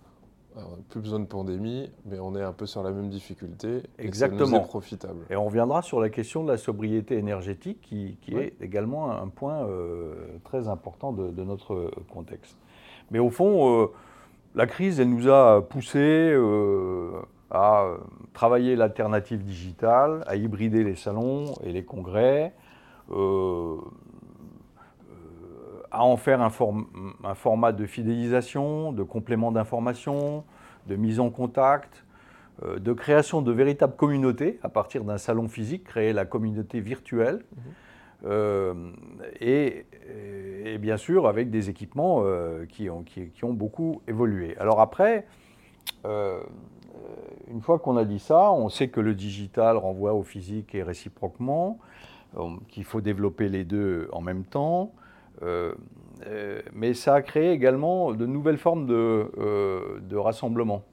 euh, 0.57 0.61
plus 0.89 1.01
besoin 1.01 1.19
de 1.19 1.25
pandémie, 1.25 1.91
mais 2.05 2.19
on 2.19 2.35
est 2.35 2.43
un 2.43 2.53
peu 2.53 2.65
sur 2.65 2.83
la 2.83 2.91
même 2.91 3.09
difficulté. 3.09 3.83
Exactement. 3.97 4.63
Et 4.63 4.67
profitable. 4.67 5.25
Et 5.29 5.35
on 5.35 5.45
reviendra 5.45 5.81
sur 5.81 5.99
la 5.99 6.09
question 6.09 6.43
de 6.43 6.51
la 6.51 6.57
sobriété 6.57 7.17
énergétique, 7.17 7.81
qui, 7.81 8.17
est 8.35 8.53
également 8.61 9.11
un 9.11 9.27
point 9.27 9.65
euh, 9.65 10.13
très 10.43 10.67
important 10.67 11.11
de, 11.11 11.43
notre 11.43 11.91
contexte. 12.11 12.57
Mais 13.11 13.19
au 13.19 13.29
fond, 13.29 13.89
la 14.55 14.67
crise, 14.67 14.99
elle 14.99 15.09
nous 15.09 15.29
a 15.29 15.61
poussé 15.67 16.35
à 17.49 17.83
euh, 17.83 17.97
travailler 18.33 18.75
l'alternative 18.75 19.43
digitale, 19.43 20.23
à 20.27 20.35
hybrider 20.35 20.83
les 20.83 20.95
salons 20.95 21.53
et 21.63 21.71
les 21.71 21.83
congrès, 21.83 22.53
euh, 23.11 23.15
euh, 23.15 23.77
à 25.91 26.03
en 26.03 26.17
faire 26.17 26.41
un, 26.41 26.51
un, 27.23 27.35
format 27.35 27.71
de 27.71 27.85
fidélisation, 27.85 28.91
de 28.91 29.03
complément 29.03 29.51
d'information, 29.51 30.43
de 30.87 30.95
mise 30.95 31.19
en 31.19 31.29
contact, 31.29 32.05
de 32.65 32.93
création 32.93 33.43
de 33.43 33.51
véritables 33.51 33.95
communautés 33.95 34.59
à 34.63 34.69
partir 34.69 35.03
d'un 35.03 35.19
salon 35.19 35.47
physique, 35.47 35.83
créer 35.83 36.11
la 36.11 36.25
communauté 36.25 36.79
virtuelle. 36.79 37.43
Mhm. 38.25 38.93
et, 39.41 39.85
bien 40.79 40.97
sûr 40.97 41.27
avec 41.27 41.51
des 41.51 41.69
équipements 41.69 42.23
qui, 42.69 42.89
ont, 42.89 43.03
qui, 43.03 43.29
qui, 43.29 43.45
ont, 43.45 43.53
beaucoup 43.53 44.01
évolué. 44.07 44.57
Alors 44.57 44.81
après, 44.81 45.25
euh, 46.05 46.39
une 47.49 47.61
fois 47.61 47.79
qu'on 47.79 47.97
a 47.97 48.05
dit 48.05 48.19
ça, 48.19 48.51
on 48.51 48.69
sait 48.69 48.89
que 48.89 48.99
le 48.99 49.13
digital 49.13 49.77
renvoie 49.77 50.13
au 50.13 50.23
physique 50.23 50.75
et 50.75 50.83
réciproquement, 50.83 51.79
euh, 52.37 52.49
qu'il 52.67 52.83
faut 52.83 53.01
développer 53.01 53.49
les 53.49 53.63
deux 53.63 54.09
en 54.11 54.21
même 54.21 54.43
temps. 54.43 54.91
Euh, 55.43 55.73
mais 56.73 56.93
ça 56.93 57.15
a 57.15 57.21
créé 57.21 57.51
également 57.51 58.13
de 58.13 58.25
nouvelles 58.25 58.57
formes 58.57 58.87
de, 58.87 59.29
de 60.01 60.15
rassemblement. 60.15 60.83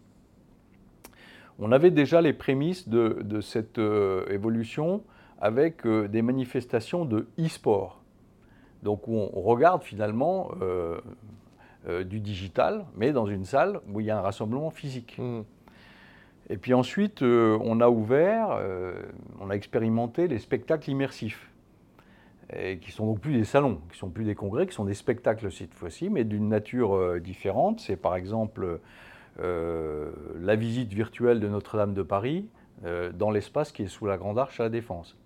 On 1.59 1.73
avait 1.73 1.91
déjà 1.91 2.21
les 2.21 2.35
prémices 2.35 2.89
de, 2.89 3.23
de 3.23 3.41
cette 3.41 3.81
évolution 4.29 5.03
avec 5.41 5.87
des 5.87 6.21
manifestations 6.21 7.07
de 7.07 7.27
e-sport. 7.39 8.03
Donc 8.83 9.09
on 9.09 9.41
regarde 9.41 9.83
finalement 9.83 10.51
du 12.05 12.21
digital, 12.21 12.85
mais 12.95 13.13
dans 13.13 13.27
une 13.27 13.47
salle 13.47 13.81
où 13.91 14.01
il 14.01 14.07
y 14.07 14.11
a 14.11 14.19
un 14.19 14.23
rassemblement 14.23 14.71
physique. 14.71 15.17
Mmh. 15.19 15.41
Et 16.51 16.57
puis 16.57 16.75
ensuite, 16.75 17.23
euh, 17.23 17.59
on 17.63 17.81
a 17.81 17.89
ouvert, 17.89 18.49
euh, 18.51 18.95
on 19.41 19.51
a 19.51 19.55
expérimenté 19.55 20.29
les 20.29 20.39
spectacles 20.39 20.91
immersifs, 20.91 21.51
qui 22.81 22.93
sont 22.93 23.07
donc 23.07 23.21
plus 23.21 23.33
des 23.33 23.45
salons, 23.45 23.81
qui 23.93 23.99
sont 23.99 24.11
plus 24.11 24.25
des 24.25 24.35
congrès, 24.35 24.67
qui 24.67 24.75
sont 24.75 24.85
des 24.85 24.95
spectacles 24.95 25.51
cette 25.51 25.75
fois-ci, 25.75 26.11
mais 26.11 26.25
d'une 26.25 26.49
nature 26.49 26.95
euh, 26.95 27.21
différente. 27.21 27.81
C'est 27.81 27.97
par 27.97 28.17
exemple 28.17 28.81
la 29.37 30.55
visite 30.55 30.93
virtuelle 30.93 31.41
de 31.41 31.49
Notre-Dame 31.49 31.93
de 31.93 32.05
Paris 32.05 32.47
dans 33.15 33.33
l'espace 33.33 33.73
qui 33.73 33.83
est 33.83 33.89
sous 33.89 34.07
la 34.07 34.17
Grande 34.17 34.39
Arche 34.39 34.61
à 34.61 34.63
la 34.63 34.69
Défense. 34.69 35.17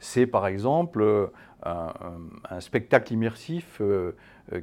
C'est 0.00 0.26
par 0.26 0.48
exemple 0.48 1.30
un, 1.62 2.58
spectacle 2.58 3.12
immersif 3.12 3.80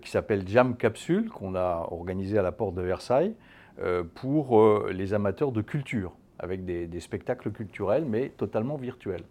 qui 0.02 0.12
s'appelle 0.12 0.46
Jam 0.50 0.76
Capsule, 0.76 1.30
qu'on 1.30 1.56
a 1.56 1.88
organisé 1.92 2.38
à 2.38 2.42
la 2.42 2.52
porte 2.52 2.76
de 2.76 2.82
Versailles, 2.82 3.36
euh, 3.80 4.04
pour 4.16 4.60
euh, 4.60 4.90
les 4.92 5.14
amateurs 5.14 5.52
de 5.52 5.62
culture, 5.62 6.14
avec 6.40 6.66
des, 6.66 7.00
spectacles 7.00 7.52
culturels, 7.52 8.06
mais 8.06 8.30
totalement 8.30 8.76
virtuels. 8.76 9.22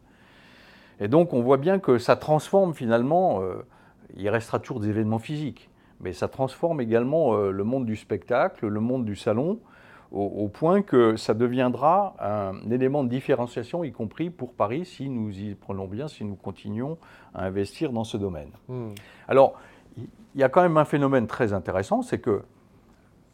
Et 1.01 1.09
donc 1.09 1.33
on 1.33 1.43
voit 1.43 1.59
bien 1.59 1.79
que 1.79 1.99
ça 1.99 2.17
transforme 2.17 2.75
finalement, 2.75 3.43
euh, 3.43 3.67
il 4.17 4.29
restera 4.29 4.59
toujours 4.59 4.81
des 4.81 4.89
événements 4.89 5.19
physiques, 5.19 5.71
mais 6.01 6.13
ça 6.13 6.29
transforme 6.29 6.81
également 6.81 7.37
le 7.37 7.65
monde 7.65 7.87
du 7.87 7.97
spectacle, 7.97 8.67
le 8.67 8.81
monde 8.81 9.05
du 9.05 9.17
salon, 9.17 9.59
au, 10.13 10.49
point 10.49 10.83
que 10.83 11.17
ça 11.17 11.35
deviendra 11.35 12.15
un 12.21 12.71
élément 12.71 13.05
de 13.05 13.09
différenciation, 13.09 13.85
y 13.85 13.93
compris 13.93 14.31
pour 14.31 14.53
Paris, 14.53 14.85
si 14.85 15.09
nous 15.09 15.37
y 15.39 15.55
prenons 15.55 15.87
bien, 15.87 16.09
si 16.09 16.25
nous 16.25 16.37
continuons 16.37 16.97
à 17.35 17.45
investir 17.45 17.93
dans 17.93 18.05
ce 18.05 18.17
domaine. 18.17 18.51
Hmm. 18.69 18.91
Alors, 19.29 19.55
il 19.97 20.41
y 20.41 20.43
a 20.43 20.49
quand 20.49 20.63
même 20.63 20.77
un 20.77 20.85
phénomène 20.85 21.27
très 21.27 21.53
intéressant, 21.53 22.03
c'est 22.03 22.19
que 22.19 22.43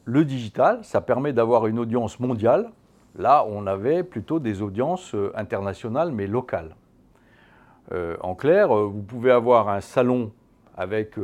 le 0.05 0.25
digital, 0.25 0.81
ça 0.83 1.01
permet 1.01 1.33
d'avoir 1.33 1.67
une 1.67 1.79
audience 1.79 2.19
mondiale. 2.19 2.71
Là, 3.17 3.45
on 3.49 3.67
avait 3.67 4.03
plutôt 4.03 4.41
des 4.41 4.63
audiences 4.63 5.15
euh, 5.15 5.33
internationales, 5.37 6.11
mais 6.13 6.27
locales. 6.27 6.75
Euh, 7.93 8.17
en 8.21 8.35
clair, 8.35 8.75
euh, 8.75 8.87
vous 8.87 9.03
pouvez 9.03 9.31
avoir 9.31 9.69
un 9.69 9.81
salon 9.81 10.33
avec 10.77 11.19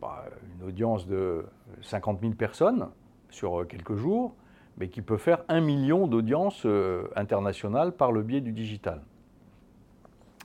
bah, 0.00 0.24
une 0.58 0.66
audience 0.66 1.06
de 1.06 1.44
50 1.82 2.20
000 2.20 2.32
personnes 2.32 2.88
sur 3.28 3.66
quelques 3.68 3.96
jours, 3.96 4.34
mais 4.78 4.88
qui 4.88 5.02
peut 5.02 5.18
faire 5.18 5.44
un 5.48 5.60
million 5.60 6.06
d'audiences 6.06 6.66
internationales 7.14 7.92
par 7.92 8.10
le 8.10 8.22
biais 8.22 8.40
du 8.40 8.52
digital. 8.52 9.02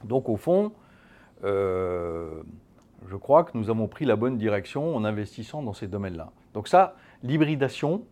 Donc 0.04 0.28
au 0.28 0.36
fond, 0.36 0.74
je 1.44 2.42
crois 3.18 3.46
que 3.46 3.58
nous 3.58 3.70
avons 3.70 3.88
pris 3.88 4.04
la 4.04 4.18
bonne 4.18 4.38
direction 4.38 4.94
en 4.96 5.06
investissant 5.06 5.64
dans 5.64 5.74
ces 5.74 5.88
domaines-là. 5.88 6.32
Donc 6.54 6.68
ça, 6.68 6.96
l'hybridation 7.24 8.04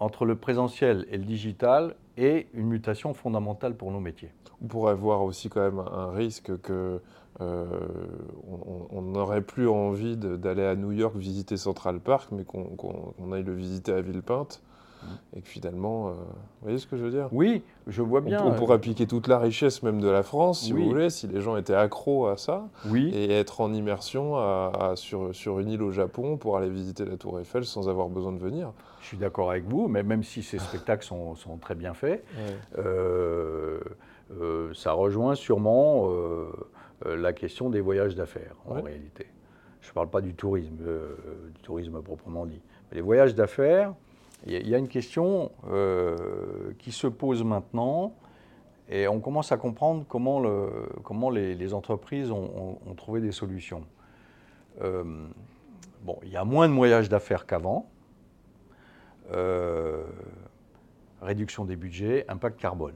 entre 0.00 0.24
le 0.24 0.36
présentiel 0.36 1.06
et 1.10 1.16
le 1.16 1.24
digital 1.24 1.96
est 2.16 2.48
une 2.54 2.66
mutation 2.66 3.14
fondamentale 3.14 3.76
pour 3.76 3.90
nos 3.90 4.00
métiers. 4.00 4.30
On 4.62 4.66
pourrait 4.66 4.94
voir 4.94 5.22
aussi 5.22 5.48
quand 5.48 5.60
même 5.60 5.78
un 5.78 6.10
risque 6.10 6.60
que 6.62 7.00
euh, 7.40 7.66
on 8.90 9.02
n'aurait 9.02 9.42
plus 9.42 9.68
envie 9.68 10.16
d'aller 10.16 10.64
à 10.64 10.74
New 10.74 10.92
York 10.92 11.14
visiter 11.16 11.58
Central 11.58 12.00
Park, 12.00 12.30
mais 12.32 12.44
qu'on 12.44 13.32
aille 13.32 13.42
le 13.42 13.54
visiter 13.54 13.92
à 13.92 14.00
Villepinte 14.00 14.62
et 15.34 15.40
que 15.40 15.48
finalement, 15.48 16.08
euh, 16.08 16.12
vous 16.12 16.62
voyez 16.62 16.78
ce 16.78 16.86
que 16.86 16.96
je 16.96 17.04
veux 17.04 17.10
dire? 17.10 17.28
Oui, 17.32 17.62
je 17.86 18.02
vois 18.02 18.20
bien. 18.20 18.42
On, 18.44 18.52
pourrait 18.52 18.76
appliquer 18.76 19.06
toute 19.06 19.28
la 19.28 19.38
richesse 19.38 19.82
même 19.82 20.00
de 20.00 20.08
la 20.08 20.22
France, 20.22 20.60
si 20.60 20.72
vous 20.72 20.84
voulez, 20.84 21.10
si 21.10 21.26
les 21.26 21.40
gens 21.40 21.56
étaient 21.56 21.74
accros 21.74 22.26
à 22.26 22.36
ça, 22.36 22.68
oui. 22.86 23.10
et 23.14 23.32
être 23.32 23.60
en 23.60 23.72
immersion 23.72 24.36
sur, 24.94 25.34
sur 25.34 25.60
une 25.60 25.70
île 25.70 25.82
au 25.82 25.90
Japon 25.90 26.36
pour 26.36 26.56
aller 26.56 26.70
visiter 26.70 27.04
la 27.04 27.16
Tour 27.16 27.40
Eiffel 27.40 27.64
sans 27.64 27.88
avoir 27.88 28.08
besoin 28.08 28.32
de 28.32 28.38
venir. 28.38 28.72
Je 29.00 29.06
suis 29.08 29.16
d'accord 29.16 29.50
avec 29.50 29.64
vous, 29.64 29.88
mais 29.88 30.02
même 30.02 30.22
si 30.22 30.42
ces 30.42 30.58
spectacles 30.58 31.04
sont, 31.04 31.34
sont 31.34 31.56
très 31.58 31.74
bien 31.74 31.94
faits, 31.94 32.24
euh, 32.78 33.80
euh, 34.40 34.72
ça 34.74 34.92
rejoint 34.92 35.34
sûrement 35.34 36.10
la 37.04 37.32
question 37.32 37.70
des 37.70 37.80
voyages 37.80 38.14
d'affaires, 38.14 38.56
en 38.66 38.80
réalité. 38.80 39.26
Je 39.82 39.90
ne 39.90 39.94
parle 39.94 40.08
pas 40.08 40.20
du 40.20 40.34
tourisme, 40.34 40.76
du 41.54 41.62
tourisme 41.62 42.00
proprement 42.02 42.46
dit. 42.46 42.60
Mais 42.90 42.96
les 42.96 43.02
voyages 43.02 43.34
d'affaires, 43.34 43.94
il 44.46 44.68
y 44.68 44.74
a 44.74 44.78
une 44.78 44.88
question 44.88 45.50
euh, 45.68 46.72
qui 46.78 46.92
se 46.92 47.06
pose 47.06 47.42
maintenant 47.42 48.14
et 48.88 49.08
on 49.08 49.20
commence 49.20 49.50
à 49.50 49.56
comprendre 49.56 50.04
comment, 50.08 50.38
le, 50.38 50.88
comment 51.02 51.30
les, 51.30 51.74
entreprises 51.74 52.30
ont, 52.30 52.78
trouvé 52.96 53.20
des 53.20 53.32
solutions. 53.32 53.84
Euh, 54.80 55.26
bon, 56.02 56.18
il 56.22 56.28
y 56.30 56.36
a 56.36 56.44
moins 56.44 56.68
de 56.68 56.74
voyages 56.74 57.08
d'affaires 57.08 57.46
qu'avant. 57.46 57.90
Euh, 59.32 60.04
réduction 61.20 61.64
des 61.64 61.74
budgets, 61.74 62.24
impact 62.28 62.60
carbone. 62.60 62.94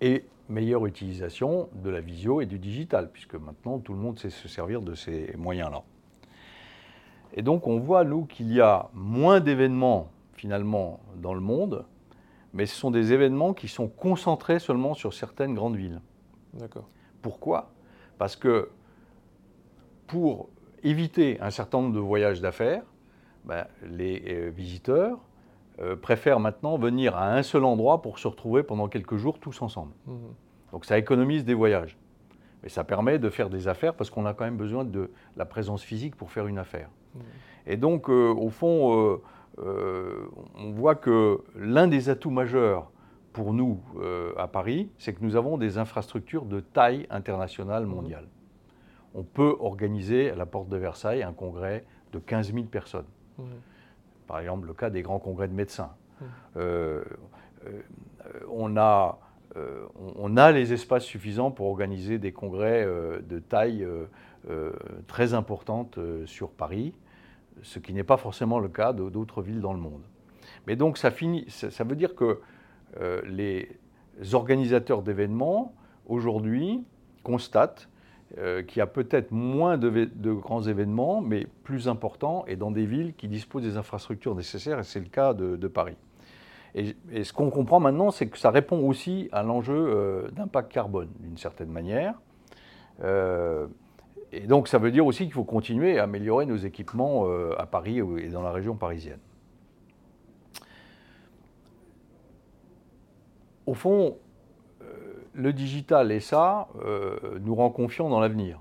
et 0.00 0.24
meilleure 0.48 0.84
utilisation 0.86 1.68
de 1.74 1.90
la 1.90 2.00
visio 2.00 2.40
et 2.40 2.46
du 2.46 2.58
digital, 2.58 3.10
puisque 3.12 3.36
maintenant 3.36 3.78
tout 3.78 3.92
le 3.92 4.00
monde 4.00 4.18
sait 4.18 4.30
se 4.30 4.48
servir 4.48 4.82
de 4.82 4.94
ces 4.94 5.32
moyens-là. 5.36 5.84
Et 7.34 7.42
donc 7.42 7.66
on 7.66 7.78
voit, 7.78 8.04
nous, 8.04 8.24
qu'il 8.24 8.52
y 8.52 8.60
a 8.60 8.88
moins 8.94 9.40
d'événements 9.40 10.08
finalement 10.34 11.00
dans 11.16 11.34
le 11.34 11.40
monde, 11.40 11.84
mais 12.52 12.66
ce 12.66 12.74
sont 12.74 12.90
des 12.90 13.12
événements 13.12 13.52
qui 13.54 13.68
sont 13.68 13.88
concentrés 13.88 14.58
seulement 14.58 14.94
sur 14.94 15.14
certaines 15.14 15.54
grandes 15.54 15.76
villes. 15.76 16.00
D'accord. 16.54 16.88
Pourquoi? 17.22 17.70
Parce 18.18 18.36
que 18.36 18.70
pour 20.06 20.48
éviter 20.82 21.40
un 21.40 21.50
certain 21.50 21.82
nombre 21.82 21.94
de 21.94 22.00
voyages 22.00 22.40
d'affaires, 22.40 22.82
ben, 23.44 23.66
les 23.82 24.22
euh, 24.28 24.50
visiteurs 24.50 25.18
préfèrent 26.02 26.40
maintenant 26.40 26.76
venir 26.76 27.16
à 27.16 27.32
un 27.34 27.42
seul 27.42 27.64
endroit 27.64 28.02
pour 28.02 28.18
se 28.18 28.28
retrouver 28.28 28.62
pendant 28.62 28.88
quelques 28.88 29.16
jours 29.16 29.38
tous 29.38 29.62
ensemble. 29.62 29.94
Mmh. 30.06 30.12
Donc 30.72 30.84
ça 30.84 30.98
économise 30.98 31.44
des 31.46 31.54
voyages. 31.54 31.96
Mais 32.62 32.68
ça 32.68 32.84
permet 32.84 33.18
de 33.18 33.30
faire 33.30 33.50
des 33.50 33.68
affaires 33.68 33.94
parce 33.94 34.10
qu'on 34.10 34.26
a 34.26 34.34
quand 34.34 34.44
même 34.44 34.56
besoin 34.56 34.84
de 34.84 35.10
la 35.36 35.44
présence 35.44 35.82
physique 35.82 36.16
pour 36.16 36.30
faire 36.30 36.46
une 36.46 36.58
affaire. 36.58 36.88
Mmh. 37.14 37.18
Et 37.66 37.76
donc, 37.76 38.08
au 38.08 38.48
fond, 38.50 39.20
on 39.58 40.70
voit 40.72 40.94
que 40.94 41.40
l'un 41.56 41.86
des 41.86 42.08
atouts 42.08 42.30
majeurs 42.30 42.90
pour 43.32 43.52
nous 43.52 43.80
à 44.36 44.48
Paris, 44.48 44.90
c'est 44.98 45.12
que 45.14 45.22
nous 45.22 45.36
avons 45.36 45.58
des 45.58 45.78
infrastructures 45.78 46.44
de 46.44 46.60
taille 46.60 47.06
internationale 47.10 47.86
mondiale 47.86 48.26
on 49.14 49.22
peut 49.22 49.56
organiser 49.60 50.30
à 50.30 50.36
la 50.36 50.46
porte 50.46 50.68
de 50.68 50.76
Versailles 50.76 51.22
un 51.22 51.32
congrès 51.32 51.84
de 52.12 52.18
15 52.18 52.52
000 52.52 52.66
personnes. 52.66 53.06
Mmh. 53.38 53.42
Par 54.26 54.38
exemple, 54.38 54.66
le 54.66 54.74
cas 54.74 54.90
des 54.90 55.02
grands 55.02 55.18
congrès 55.18 55.48
de 55.48 55.54
médecins. 55.54 55.92
Euh, 56.56 57.02
euh, 57.66 57.82
on, 58.50 58.76
a, 58.76 59.18
euh, 59.56 59.84
on, 60.16 60.36
a, 60.36 60.52
les 60.52 60.72
espaces 60.72 61.04
suffisants 61.04 61.50
pour 61.50 61.66
organiser 61.66 62.18
des 62.18 62.32
congrès 62.32 62.86
de 62.86 63.38
taille 63.38 63.86
très 65.06 65.34
importante 65.34 65.98
sur 66.24 66.50
Paris, 66.50 66.94
ce 67.62 67.78
qui 67.78 67.92
n'est 67.92 68.04
pas 68.04 68.16
forcément 68.16 68.58
le 68.58 68.68
cas 68.68 68.92
d'autres 68.92 69.42
villes 69.42 69.60
dans 69.60 69.72
le 69.74 69.80
monde. 69.80 70.02
Mais 70.66 70.76
donc 70.76 70.98
ça, 70.98 71.10
veut 71.10 71.96
dire 71.96 72.14
que 72.14 72.40
les 73.26 73.68
organisateurs 74.32 75.02
d'événements, 75.02 75.74
aujourd'hui, 76.06 76.84
constatent 77.22 77.90
euh, 78.38 78.62
qui 78.62 78.80
a 78.80 78.86
peut-être 78.86 79.32
moins 79.32 79.76
de, 79.76 80.32
grands 80.32 80.62
événements, 80.62 81.20
mais 81.20 81.48
plus 81.64 81.88
importants, 81.88 82.44
et 82.46 82.54
dans 82.54 82.70
des 82.70 82.86
villes 82.86 83.12
qui 83.14 83.26
disposent 83.26 83.64
des 83.64 83.76
infrastructures 83.76 84.36
nécessaires, 84.36 84.78
et 84.78 84.84
c'est 84.84 85.00
le 85.00 85.06
cas 85.06 85.34
de, 85.34 85.66
Paris. 85.66 85.96
Et, 86.74 86.94
ce 87.24 87.32
qu'on 87.32 87.50
comprend 87.50 87.80
maintenant, 87.80 88.10
c'est 88.10 88.26
que 88.26 88.38
ça 88.38 88.50
répond 88.50 88.86
aussi 88.86 89.28
à 89.32 89.42
l'enjeu 89.42 89.74
euh, 89.74 90.30
d'impact 90.30 90.72
carbone, 90.72 91.08
d'une 91.20 91.36
certaine 91.36 91.70
manière. 91.70 92.14
Euh, 93.02 93.66
et 94.32 94.46
donc 94.46 94.68
ça 94.68 94.78
veut 94.78 94.92
dire 94.92 95.06
aussi 95.06 95.24
qu'il 95.24 95.32
faut 95.32 95.44
continuer 95.44 95.98
à 95.98 96.04
améliorer 96.04 96.46
nos 96.46 96.56
équipements 96.56 97.26
à 97.58 97.66
Paris 97.66 97.98
et 97.98 98.28
dans 98.28 98.42
la 98.42 98.52
région 98.52 98.76
parisienne. 98.76 99.18
Au 103.66 103.74
fond, 103.74 104.16
le 105.34 105.52
digital 105.52 106.12
et 106.12 106.20
ça 106.20 106.68
euh, 106.84 107.38
nous 107.40 107.54
rend 107.54 107.70
confiants 107.70 108.08
dans 108.08 108.20
l'avenir. 108.20 108.60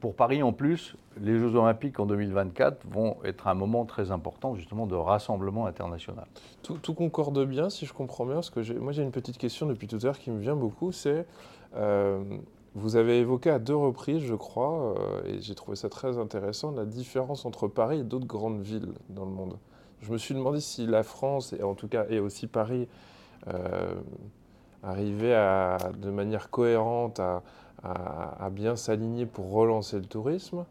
Pour 0.00 0.14
Paris, 0.14 0.42
en 0.42 0.52
plus, 0.52 0.96
les 1.20 1.38
Jeux 1.38 1.54
Olympiques 1.54 1.98
en 2.00 2.06
2024 2.06 2.86
vont 2.86 3.16
être 3.24 3.48
un 3.48 3.54
moment 3.54 3.84
très 3.84 4.10
important 4.10 4.54
justement 4.54 4.86
de 4.86 4.94
rassemblement 4.94 5.66
international. 5.66 6.26
Tout, 6.62 6.94
concorde 6.94 7.44
bien, 7.44 7.70
si 7.70 7.86
je 7.86 7.92
comprends 7.92 8.26
bien, 8.26 8.40
moi 8.80 8.92
j'ai 8.92 9.02
une 9.02 9.10
petite 9.10 9.38
question 9.38 9.66
depuis 9.66 9.86
tout 9.86 9.96
à 9.96 10.04
l'heure 10.04 10.18
qui 10.18 10.30
me 10.30 10.40
vient 10.40 10.56
beaucoup, 10.56 10.92
c'est 10.92 11.26
euh, 11.76 12.22
vous 12.74 12.96
avez 12.96 13.20
évoqué 13.20 13.50
à 13.50 13.58
deux 13.58 13.76
reprises, 13.76 14.22
je 14.22 14.34
crois, 14.34 14.96
euh, 14.98 15.24
et 15.24 15.40
j'ai 15.40 15.54
trouvé 15.54 15.76
ça 15.76 15.88
très 15.88 16.18
intéressant, 16.18 16.72
la 16.72 16.84
différence 16.84 17.46
entre 17.46 17.68
Paris 17.68 18.00
et 18.00 18.04
d'autres 18.04 18.26
grandes 18.26 18.60
villes 18.60 18.92
dans 19.08 19.24
le 19.24 19.30
monde. 19.30 19.56
Je 20.02 20.12
me 20.12 20.18
suis 20.18 20.34
demandé 20.34 20.60
si 20.60 20.86
la 20.86 21.02
France, 21.02 21.54
et 21.54 21.62
en 21.62 21.74
tout 21.74 21.88
cas, 21.88 22.04
et 22.10 22.20
aussi 22.20 22.46
Paris, 22.46 22.86
arriver 24.82 25.34
à, 25.34 25.78
de 25.96 26.10
manière 26.10 26.50
cohérente 26.50 27.20
à, 27.20 27.42
bien 28.50 28.76
s'aligner 28.76 29.26
pour 29.26 29.50
relancer 29.52 29.98
le 29.98 30.06
tourisme. 30.06 30.64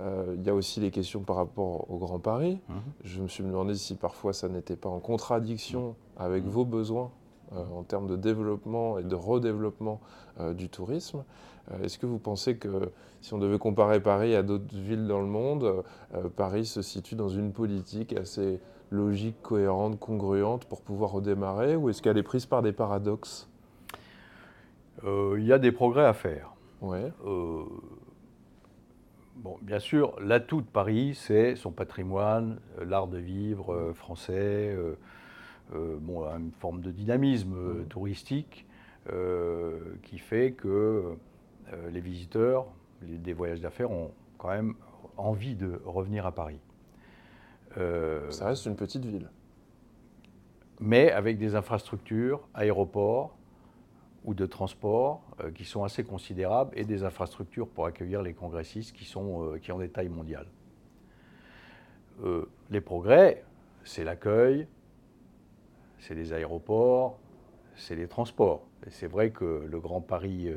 Euh, 0.00 0.34
il 0.36 0.46
y 0.46 0.50
a 0.50 0.54
aussi 0.54 0.80
les 0.80 0.90
questions 0.90 1.20
par 1.20 1.36
rapport 1.36 1.90
au 1.90 1.98
Grand 1.98 2.18
Paris. 2.18 2.60
Mhm. 2.68 2.76
Je 3.04 3.22
me 3.22 3.28
suis 3.28 3.44
demandé 3.44 3.74
si 3.74 3.94
parfois 3.94 4.32
ça 4.32 4.48
n'était 4.48 4.76
pas 4.76 4.88
en 4.88 5.00
contradiction 5.00 5.94
avec 6.16 6.44
mhm. 6.44 6.50
vos 6.50 6.64
besoins 6.64 7.10
euh, 7.52 7.62
en 7.74 7.82
termes 7.82 8.06
de 8.06 8.16
développement 8.16 8.98
et 8.98 9.02
de 9.02 9.14
redéveloppement 9.14 10.00
euh, 10.40 10.54
du 10.54 10.68
tourisme. 10.68 11.24
Est-ce 11.84 11.96
que 11.96 12.06
vous 12.06 12.18
pensez 12.18 12.56
que 12.56 12.90
si 13.20 13.32
on 13.34 13.38
devait 13.38 13.58
comparer 13.58 14.02
Paris 14.02 14.34
à 14.34 14.42
d'autres 14.42 14.74
villes 14.74 15.06
dans 15.06 15.20
le 15.20 15.28
monde, 15.28 15.84
Paris 16.34 16.66
se 16.66 16.82
situe 16.82 17.14
dans 17.14 17.28
une 17.28 17.52
politique 17.52 18.12
assez 18.14 18.58
logique, 18.90 19.40
cohérente, 19.42 19.98
congruente 20.00 20.64
pour 20.64 20.82
pouvoir 20.82 21.12
redémarrer 21.12 21.76
Ou 21.76 21.88
est-ce 21.88 22.02
qu'elle 22.02 22.18
est 22.18 22.24
prise 22.24 22.46
par 22.46 22.62
des 22.62 22.72
paradoxes? 22.72 23.48
Il 25.04 25.44
y 25.44 25.52
a 25.52 25.58
des 25.58 25.72
progrès 25.72 26.04
à 26.04 26.12
faire. 26.12 26.52
Euh, 27.24 27.64
bon, 29.36 29.56
bien 29.62 29.78
sûr, 29.78 30.16
l'atout 30.20 30.60
de 30.60 30.66
Paris, 30.66 31.14
c'est 31.14 31.54
son 31.54 31.70
patrimoine, 31.70 32.58
euh, 32.78 32.84
l'art 32.84 33.06
de 33.06 33.18
vivre 33.18 33.92
français, 33.94 34.76
bon, 35.72 36.24
une 36.24 36.50
forme 36.58 36.80
de 36.82 36.90
dynamisme 36.90 37.84
touristique 37.88 38.66
qui 40.02 40.18
fait 40.18 40.52
que 40.52 41.14
les 41.90 42.00
visiteurs, 42.00 42.66
des 43.00 43.32
voyages 43.32 43.60
d'affaires 43.60 43.90
ont 43.90 44.12
quand 44.38 44.50
même 44.50 44.74
envie 45.16 45.54
de 45.54 45.80
revenir 45.86 46.26
à 46.26 46.32
Paris. 46.32 46.60
Ça 47.76 48.46
reste 48.46 48.66
une 48.66 48.76
petite 48.76 49.04
ville. 49.04 49.30
Mais 50.78 51.10
avec 51.10 51.38
des 51.38 51.54
infrastructures, 51.54 52.46
aéroports, 52.54 53.34
ou 54.24 54.34
de 54.34 54.46
transport 54.46 55.22
euh, 55.40 55.50
qui 55.50 55.64
sont 55.64 55.84
assez 55.84 56.04
considérables 56.04 56.72
et 56.76 56.84
des 56.84 57.04
infrastructures 57.04 57.68
pour 57.68 57.86
accueillir 57.86 58.22
les 58.22 58.34
congressistes 58.34 58.94
qui, 58.94 59.04
sont, 59.04 59.44
euh, 59.44 59.58
qui 59.58 59.72
ont 59.72 59.78
des 59.78 59.88
tailles 59.88 60.08
mondiales. 60.08 60.46
Euh, 62.24 62.48
les 62.70 62.80
progrès, 62.80 63.44
c'est 63.84 64.04
l'accueil, 64.04 64.66
c'est 65.98 66.14
les 66.14 66.32
aéroports, 66.32 67.18
c'est 67.74 67.96
les 67.96 68.06
transports. 68.06 68.66
Et 68.86 68.90
c'est 68.90 69.06
vrai 69.06 69.30
que 69.30 69.66
le 69.68 69.80
Grand 69.80 70.00
Paris 70.00 70.48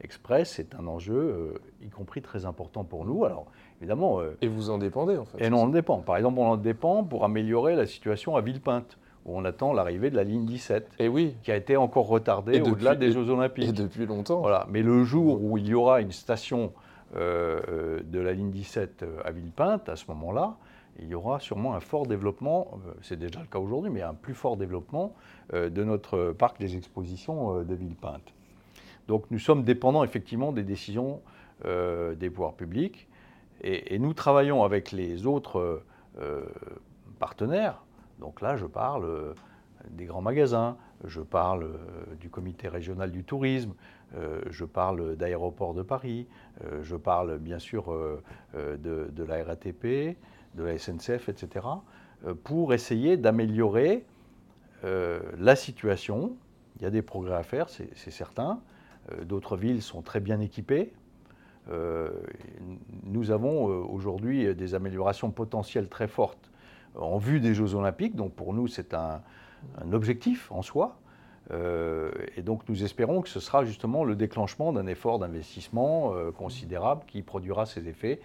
Express 0.00 0.58
est 0.58 0.74
un 0.74 0.86
enjeu, 0.86 1.54
y 1.80 1.88
compris 1.88 2.20
très 2.20 2.44
important 2.44 2.84
pour 2.84 3.04
nous. 3.04 3.24
Alors, 3.24 3.46
évidemment. 3.80 4.20
et 4.40 4.48
vous 4.48 4.70
en 4.70 4.78
dépendez, 4.78 5.16
en 5.16 5.24
fait. 5.24 5.42
Et 5.44 5.50
non, 5.50 5.58
on 5.58 5.64
en 5.64 5.68
dépend. 5.68 6.00
Par 6.00 6.16
exemple, 6.16 6.38
on 6.40 6.46
en 6.46 6.56
dépend 6.56 7.04
pour 7.04 7.24
améliorer 7.24 7.76
la 7.76 7.86
situation 7.86 8.36
à 8.36 8.40
Villepinte 8.40 8.98
où 9.26 9.36
on 9.38 9.44
attend 9.44 9.72
l'arrivée 9.72 10.10
de 10.10 10.16
la 10.16 10.24
ligne 10.24 10.46
17, 10.46 10.90
et 10.98 11.08
oui. 11.08 11.34
qui 11.42 11.52
a 11.52 11.56
été 11.56 11.76
encore 11.76 12.08
retardée 12.08 12.60
au-delà 12.60 12.94
des 12.94 13.12
Jeux 13.12 13.28
Olympiques. 13.28 13.68
Et 13.68 13.72
depuis 13.72 14.06
longtemps. 14.06 14.40
Voilà. 14.40 14.66
Mais 14.70 14.82
le 14.82 15.04
jour 15.04 15.42
où 15.42 15.58
il 15.58 15.66
y 15.66 15.74
aura 15.74 16.00
une 16.00 16.12
station 16.12 16.72
euh, 17.16 17.60
euh, 17.68 18.00
de 18.04 18.20
la 18.20 18.32
ligne 18.32 18.50
17 18.50 19.02
euh, 19.02 19.20
à 19.24 19.32
Villepinte, 19.32 19.88
à 19.88 19.96
ce 19.96 20.04
moment-là, 20.08 20.56
il 21.00 21.08
y 21.08 21.14
aura 21.14 21.40
sûrement 21.40 21.74
un 21.74 21.80
fort 21.80 22.06
développement, 22.06 22.78
c'est 23.02 23.18
déjà 23.18 23.40
le 23.40 23.46
cas 23.46 23.58
aujourd'hui, 23.58 23.90
mais 23.90 24.02
un 24.02 24.14
plus 24.14 24.34
fort 24.34 24.56
développement 24.56 25.14
de 25.52 25.84
notre 25.84 26.32
parc 26.32 26.60
des 26.60 26.76
expositions 26.76 27.62
de 27.62 27.74
Villepinte. 27.74 28.34
Donc 29.08 29.24
nous 29.30 29.38
sommes 29.38 29.62
dépendants 29.62 30.04
effectivement 30.04 30.52
des 30.52 30.64
décisions 30.64 31.22
des 31.64 32.28
pouvoirs 32.28 32.52
publics 32.52 33.08
et, 33.62 33.94
et, 33.94 33.98
nous 33.98 34.12
travaillons 34.12 34.62
avec 34.62 34.92
les 34.92 35.26
autres 35.26 35.80
partenaires 37.18 37.82
donc 38.20 38.40
là, 38.40 38.56
je 38.56 38.66
parle 38.66 39.04
euh, 39.04 39.34
des 39.90 40.04
grands 40.04 40.20
magasins, 40.20 40.76
je 41.04 41.20
parle 41.20 41.64
euh, 41.64 42.14
du 42.20 42.28
comité 42.28 42.68
régional 42.68 43.10
du 43.10 43.24
tourisme, 43.24 43.72
euh, 44.14 44.42
je 44.50 44.64
parle 44.64 45.16
d'aéroports 45.16 45.74
de 45.74 45.82
Paris, 45.82 46.26
je 46.82 46.96
parle 46.96 47.38
bien 47.38 47.58
sûr 47.58 47.96
de, 48.54 49.24
la 49.24 49.44
RATP, 49.44 50.16
de 50.54 50.62
la 50.62 50.76
SNCF, 50.78 51.28
etc., 51.28 51.66
pour 52.44 52.74
essayer 52.74 53.16
d'améliorer 53.16 54.04
la 54.82 55.56
situation. 55.56 56.36
Il 56.76 56.82
y 56.82 56.86
a 56.86 56.90
des 56.90 57.02
progrès 57.02 57.36
à 57.36 57.42
faire, 57.42 57.70
c'est 57.70 58.10
certain. 58.10 58.60
D'autres 59.22 59.56
villes 59.56 59.80
sont 59.80 60.02
très 60.02 60.20
bien 60.20 60.40
équipées. 60.40 60.92
nous 63.04 63.30
avons 63.30 63.64
aujourd'hui 63.64 64.54
des 64.54 64.74
améliorations 64.74 65.30
potentielles 65.30 65.88
très 65.88 66.08
fortes 66.08 66.49
en 66.96 67.18
vue 67.18 67.40
des 67.40 67.54
Jeux 67.54 67.74
Olympiques. 67.74 68.16
Donc 68.16 68.32
pour 68.34 68.54
nous, 68.54 68.66
c'est 68.66 68.94
un, 68.94 69.22
objectif 69.92 70.50
en 70.52 70.62
soi. 70.62 70.96
Euh, 71.52 72.10
et 72.36 72.42
donc 72.42 72.68
nous 72.68 72.84
espérons 72.84 73.22
que 73.22 73.28
ce 73.28 73.40
sera 73.40 73.64
justement 73.64 74.04
le 74.04 74.14
déclenchement 74.14 74.72
d'un 74.72 74.86
effort 74.86 75.18
d'investissement 75.18 76.14
euh, 76.14 76.30
considérable 76.30 77.02
qui 77.08 77.22
produira 77.22 77.66
ses 77.66 77.88
effets 77.88 78.20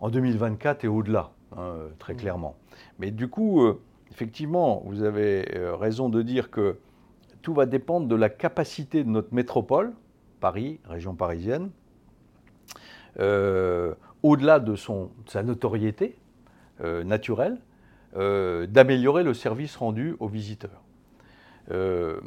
en 0.00 0.08
2024 0.08 0.84
et 0.84 0.88
au-delà, 0.88 1.32
hein, 1.56 1.74
très 1.98 2.14
clairement. 2.14 2.56
Mais 2.98 3.10
du 3.10 3.28
coup, 3.28 3.62
euh, 3.62 3.80
effectivement, 4.10 4.82
vous 4.86 5.02
avez 5.02 5.44
raison 5.78 6.08
de 6.08 6.22
dire 6.22 6.50
que 6.50 6.78
tout 7.42 7.54
va 7.54 7.66
dépendre 7.66 8.06
de 8.06 8.14
la 8.14 8.28
capacité 8.28 9.04
de 9.04 9.08
notre 9.10 9.34
métropole, 9.34 9.92
Paris, 10.40 10.80
région 10.84 11.14
parisienne, 11.14 11.70
au-delà 13.18 14.60
de, 14.60 14.76
son, 14.76 15.10
de 15.24 15.30
sa 15.30 15.42
notoriété 15.42 16.16
naturelle, 16.80 17.58
euh, 18.16 18.66
d'améliorer 18.66 19.24
le 19.24 19.34
service 19.34 19.76
rendu 19.76 20.14
aux 20.20 20.28
visiteurs. 20.28 20.82
Euh, 21.70 22.20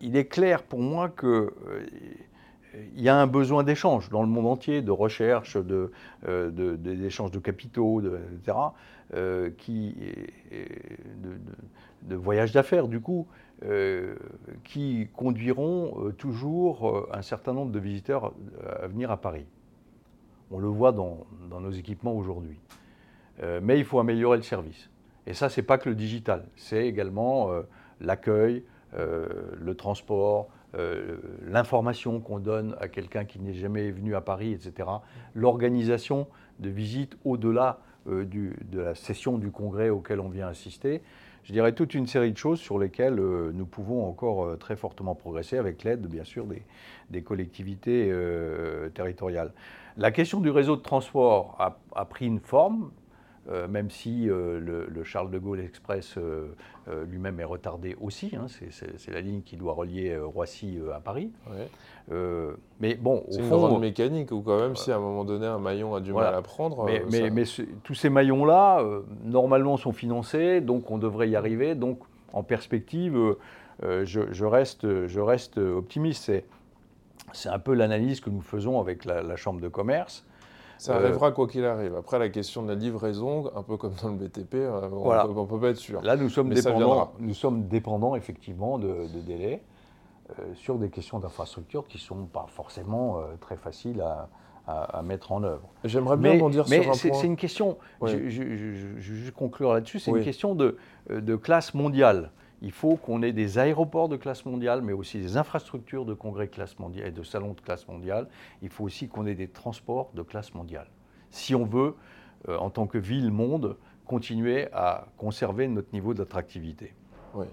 il 0.00 0.16
est 0.16 0.26
clair 0.26 0.64
pour 0.64 0.80
moi 0.80 1.08
que 1.08 1.52
il 2.96 3.02
y 3.02 3.08
a 3.08 3.16
un 3.16 3.26
besoin 3.26 3.64
d'échange 3.64 4.10
dans 4.10 4.22
le 4.22 4.28
monde 4.28 4.46
entier, 4.46 4.80
de 4.80 4.90
recherche, 4.90 5.56
d'échange 5.56 7.30
de, 7.32 7.38
capitaux, 7.40 8.00
etc., 8.00 8.56
de, 9.12 9.52
voyages 12.14 12.52
d'affaires, 12.52 12.86
du 12.86 13.00
coup, 13.00 13.26
qui 14.62 15.08
conduiront 15.16 16.12
toujours 16.16 17.08
un 17.12 17.22
certain 17.22 17.52
nombre 17.52 17.72
de 17.72 17.80
visiteurs 17.80 18.32
à 18.80 18.86
venir 18.86 19.10
à 19.10 19.16
Paris. 19.16 19.46
On 20.52 20.60
le 20.60 20.68
voit 20.68 20.92
dans 20.92 21.26
nos 21.60 21.72
équipements 21.72 22.14
aujourd'hui. 22.14 22.58
Mais 23.62 23.78
il 23.78 23.84
faut 23.84 23.98
améliorer 23.98 24.36
le 24.36 24.42
service. 24.42 24.90
Et 25.26 25.34
ça, 25.34 25.48
ce 25.48 25.60
n'est 25.60 25.66
pas 25.66 25.78
que 25.78 25.88
le 25.88 25.94
digital, 25.94 26.46
c'est 26.56 26.86
également 26.86 27.50
l'accueil, 28.00 28.64
le 28.92 29.74
transport, 29.74 30.50
euh, 30.76 31.16
l'information 31.48 32.20
qu'on 32.20 32.38
donne 32.38 32.76
à 32.80 32.86
quelqu'un 32.86 33.24
qui 33.24 33.40
n'est 33.40 33.54
jamais 33.54 33.90
venu 33.90 34.14
à 34.14 34.20
Paris, 34.20 34.52
etc. 34.52 34.88
L'organisation 35.34 36.28
de 36.60 36.68
visites 36.70 37.16
au-delà 37.24 37.80
euh, 38.08 38.24
de 38.24 38.80
la 38.80 38.94
session 38.94 39.36
du 39.36 39.50
congrès 39.50 39.90
auquel 39.90 40.20
on 40.20 40.28
vient 40.28 40.46
assister. 40.46 41.02
Je 41.42 41.52
dirais 41.52 41.72
toute 41.72 41.94
une 41.94 42.06
série 42.06 42.30
de 42.30 42.36
choses 42.36 42.60
sur 42.60 42.78
lesquelles 42.78 43.18
euh, 43.18 43.50
nous 43.52 43.66
pouvons 43.66 44.06
encore 44.06 44.56
très 44.58 44.76
fortement 44.76 45.16
progresser 45.16 45.58
avec 45.58 45.82
l'aide, 45.82 46.06
bien 46.06 46.24
sûr, 46.24 46.46
des, 46.46 47.22
collectivités 47.22 48.14
territoriales. 48.94 49.52
La 49.96 50.12
question 50.12 50.40
du 50.40 50.50
réseau 50.50 50.76
de 50.76 50.82
transport 50.82 51.56
a 51.58 52.04
pris 52.04 52.26
une 52.26 52.38
forme, 52.38 52.92
euh, 53.48 53.66
même 53.68 53.90
si 53.90 54.28
euh, 54.28 54.60
le, 54.60 55.02
Charles 55.02 55.30
de 55.30 55.38
Gaulle 55.38 55.60
Express 55.60 56.16
euh, 56.18 56.48
lui-même 57.06 57.40
est 57.40 57.44
retardé 57.44 57.96
aussi. 58.00 58.32
Hein, 58.36 58.46
c'est 58.48 59.10
la 59.10 59.22
ligne 59.22 59.40
qui 59.40 59.56
doit 59.56 59.72
relier 59.72 60.16
Roissy 60.18 60.78
à 60.94 61.00
Paris. 61.00 61.30
mais 62.80 62.94
bon, 62.94 63.24
c'est 63.30 63.40
une 63.40 63.48
grande 63.48 63.80
mécanique 63.80 64.30
ou 64.30 64.42
quand 64.42 64.58
même 64.58 64.76
si 64.76 64.92
à 64.92 64.96
un 64.96 65.00
moment 65.00 65.24
donné 65.24 65.46
un 65.46 65.58
maillon 65.58 65.94
a 65.94 66.00
du 66.00 66.12
mal 66.12 66.34
à 66.34 66.42
prendre. 66.42 66.84
Mais, 66.84 67.30
mais, 67.30 67.44
tous 67.82 67.94
ces 67.94 68.10
maillons-là, 68.10 68.84
normalement, 69.24 69.76
sont 69.76 69.92
financés, 69.92 70.60
donc 70.60 70.90
on 70.90 70.98
devrait 70.98 71.30
y 71.30 71.36
arriver. 71.36 71.74
Donc 71.74 72.00
en 72.32 72.42
perspective, 72.42 73.36
je, 73.82 74.44
reste, 74.44 75.06
je 75.06 75.20
reste 75.20 75.56
optimiste. 75.58 76.30
C'est 77.32 77.48
un 77.48 77.58
peu 77.58 77.74
l'analyse 77.74 78.20
que 78.20 78.28
nous 78.28 78.42
faisons 78.42 78.80
avec 78.80 79.04
la 79.06 79.36
Chambre 79.36 79.60
de 79.60 79.68
commerce. 79.68 80.26
Ça 80.80 80.94
euh, 80.94 81.04
arrivera 81.04 81.30
quoi 81.30 81.46
qu'il 81.46 81.66
arrive. 81.66 81.94
Après, 81.94 82.18
la 82.18 82.30
question 82.30 82.62
de 82.62 82.68
la 82.68 82.74
livraison, 82.74 83.50
un 83.54 83.62
peu 83.62 83.76
comme 83.76 83.92
dans 84.02 84.08
le 84.08 84.14
BTP, 84.14 84.54
euh, 84.54 84.88
on 84.90 85.12
ne 85.12 85.46
peut, 85.46 85.60
pas 85.60 85.68
être 85.68 85.76
sûr. 85.76 86.00
Là, 86.00 86.16
nous 86.16 86.30
sommes, 86.30 86.48
dépendants, 86.48 87.12
nous 87.18 87.34
sommes 87.34 87.68
dépendants 87.68 88.16
effectivement 88.16 88.78
de, 88.78 89.06
délais 89.26 89.62
euh, 90.30 90.54
sur 90.54 90.78
des 90.78 90.88
questions 90.88 91.18
d'infrastructure 91.18 91.86
qui 91.86 91.98
ne 91.98 92.02
sont 92.02 92.24
pas 92.24 92.46
forcément 92.48 93.20
très 93.40 93.56
faciles 93.56 94.02
à, 94.66 95.02
mettre 95.02 95.32
en 95.32 95.42
œuvre. 95.42 95.68
J'aimerais 95.84 96.16
bien 96.16 96.40
en 96.40 96.48
dire 96.48 96.66
sur 96.66 96.80
un 96.80 96.84
point. 96.84 96.94
C'est 96.94 97.26
une 97.26 97.36
question, 97.36 97.76
je, 98.02 98.16
vais 98.16 99.32
conclure 99.32 99.74
là-dessus, 99.74 99.98
c'est 99.98 100.12
une 100.12 100.24
question 100.24 100.54
de, 100.54 100.78
de 101.10 101.36
classe 101.36 101.74
mondiale 101.74 102.30
il 102.62 102.72
faut 102.72 102.96
qu'on 102.96 103.22
ait 103.22 103.32
des 103.32 103.58
aéroports 103.58 104.08
de 104.08 104.16
classe 104.16 104.44
mondiale, 104.44 104.82
mais 104.82 104.92
aussi 104.92 105.18
des 105.18 105.36
infrastructures 105.36 106.04
de 106.04 106.14
congrès 106.14 106.46
de 106.46 106.52
classe 106.52 106.78
mondiale 106.78 107.08
et 107.08 107.12
de 107.12 107.22
salons 107.22 107.54
de 107.54 107.60
classe 107.60 107.88
mondiale. 107.88 108.28
Il 108.62 108.68
faut 108.68 108.84
aussi 108.84 109.08
qu'on 109.08 109.26
ait 109.26 109.34
des 109.34 109.48
transports 109.48 110.10
de 110.14 110.22
classe 110.22 110.54
mondiale. 110.54 110.88
Si 111.30 111.54
on 111.54 111.64
veut, 111.64 111.94
euh, 112.48 112.56
en 112.58 112.70
tant 112.70 112.86
que 112.86 112.98
ville-monde, 112.98 113.76
continuer 114.06 114.68
à 114.72 115.06
conserver 115.16 115.68
notre 115.68 115.92
niveau 115.92 116.14
d'attractivité. 116.14 116.94
Oui, 117.34 117.46